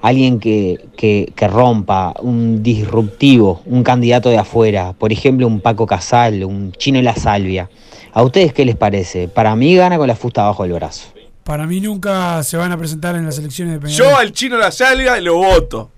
[0.01, 5.87] alguien que, que, que rompa, un disruptivo, un candidato de afuera, por ejemplo un Paco
[5.87, 7.69] Casal, un Chino y la Salvia,
[8.11, 9.29] ¿a ustedes qué les parece?
[9.29, 11.07] Para mí gana con la fusta abajo del brazo.
[11.45, 14.11] Para mí nunca se van a presentar en las elecciones de Peñarol.
[14.11, 15.89] Yo al chino la salga lo voto.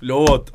[0.00, 0.52] Lo voto.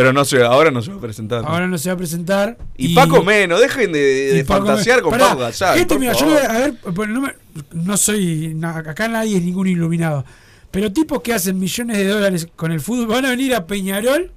[0.00, 1.44] Pero no sé, ahora no se va a presentar.
[1.46, 2.56] Ahora no se va a presentar.
[2.76, 5.74] y, Paco menos, dejen de, fantasear me- con Pará, Paco.
[5.74, 7.34] Gente, mira, yo a ver, pues, no, me-
[7.72, 8.56] no soy.
[8.64, 10.24] acá nadie es ningún iluminado.
[10.70, 14.30] Pero tipos que hacen millones de dólares con el fútbol van a venir a Peñarol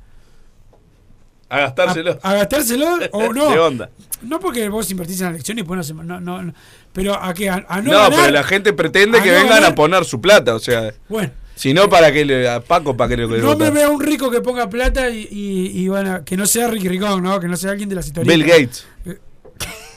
[1.49, 2.19] A gastárselo.
[2.21, 3.49] a gastárselo o no.
[3.51, 3.89] De onda.
[4.23, 6.53] No porque vos invertís en la elección y después no, se- no, no.
[6.91, 9.71] Pero a que a, a no, No, ganar, pero la gente pretende que vengan ganar.
[9.71, 10.93] a poner su plata, o sea.
[11.07, 11.31] Bueno.
[11.55, 14.29] Si no, para que le, a Paco, para que le No me vea un rico
[14.31, 17.39] que ponga plata y, y, y a- que no sea Ricky Ricón, ¿no?
[17.39, 18.35] Que no sea alguien de las historias.
[18.35, 18.85] Bill Gates.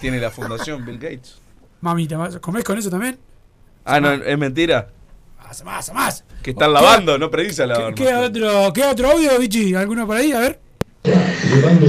[0.00, 1.36] Tiene la fundación Bill Gates.
[1.80, 3.18] Mamita, ¿vas- ¿comés con eso también?
[3.84, 4.88] Ah, no, es mentira.
[5.42, 6.24] Más, más, más.
[6.42, 7.94] Que están lavando, no precisa lavar.
[7.94, 9.74] ¿Queda otro, ¿Queda otro audio, Vichy?
[9.74, 10.32] ¿Alguno por ahí?
[10.32, 10.61] A ver.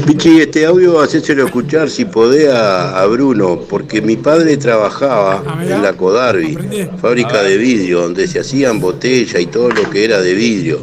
[0.05, 5.82] Pichi, este audio hacéselo escuchar si podés a, a Bruno, porque mi padre trabajaba en
[5.82, 6.57] la Codarbi,
[7.01, 10.80] fábrica de vidrio, donde se hacían botellas y todo lo que era de vidrio,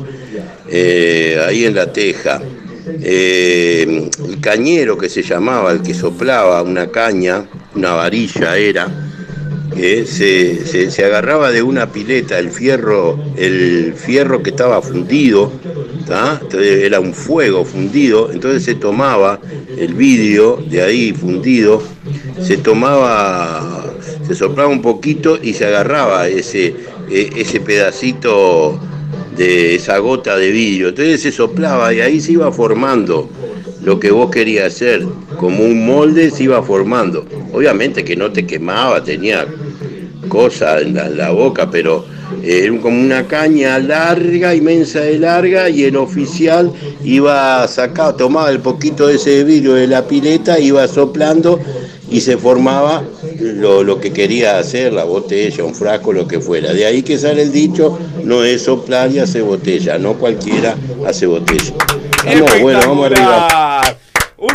[0.69, 2.41] eh, ahí en la teja.
[2.87, 8.89] Eh, el cañero que se llamaba, el que soplaba una caña, una varilla era,
[9.77, 15.51] eh, se, se- se agarraba de una pileta el fierro, el fierro que estaba fundido,
[16.07, 19.41] era un fuego fundido, entonces se tomaba
[19.77, 21.83] el vidrio de ahí fundido,
[22.43, 23.85] se tomaba,
[24.27, 26.75] se soplaba un poquito y se agarraba ese,
[27.11, 28.79] e- ese pedacito
[29.37, 33.29] de esa gota de vidrio, entonces se soplaba y ahí se iba formando
[33.83, 35.05] lo que vos querías hacer,
[35.39, 37.27] como un molde se iba formando.
[37.53, 39.47] Obviamente que no te quemaba, tenía
[40.29, 42.05] cosas en la boca, pero
[42.43, 46.73] era como una caña larga, inmensa de larga, y el oficial
[47.03, 51.61] iba sacado, tomaba el poquito de ese vidrio de la pileta, iba soplando
[52.11, 53.03] y se formaba
[53.41, 56.73] lo, lo que quería hacer, la botella, un frasco, lo que fuera.
[56.73, 61.27] De ahí que sale el dicho, no es soplar y hacer botella, no cualquiera hace
[61.27, 61.75] botella.
[62.25, 63.99] Vamos, bueno, vamos arriba.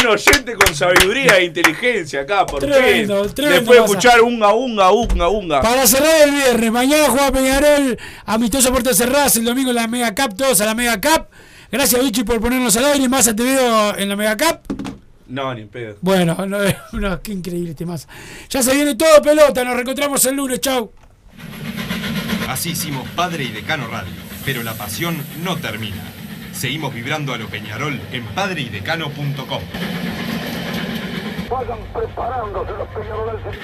[0.01, 3.33] Un oyente con sabiduría e inteligencia acá, por Tremendo, fin.
[3.33, 5.61] tremendo Después de escuchar unga, unga, unga, unga.
[5.61, 10.15] Para cerrar el viernes, mañana juega Peñarol, amistoso Puerto Cerradas, el domingo en la Mega
[10.15, 11.27] Cup, todos a la Mega Cup.
[11.71, 13.09] Gracias, Vichy, por ponernos al aire.
[13.09, 14.59] Más te veo en la Mega Cup.
[15.27, 15.97] No, ni en pedo.
[16.01, 16.57] Bueno, no,
[16.93, 18.07] no, qué increíble este más.
[18.49, 20.91] Ya se viene todo pelota, nos reencontramos el lunes, chau.
[22.47, 26.03] Así hicimos Padre y Decano Radio, pero la pasión no termina.
[26.59, 29.61] Seguimos vibrando a lo Peñarol en padreidecano.com.
[31.49, 33.57] Vayan preparándose los peñaroles.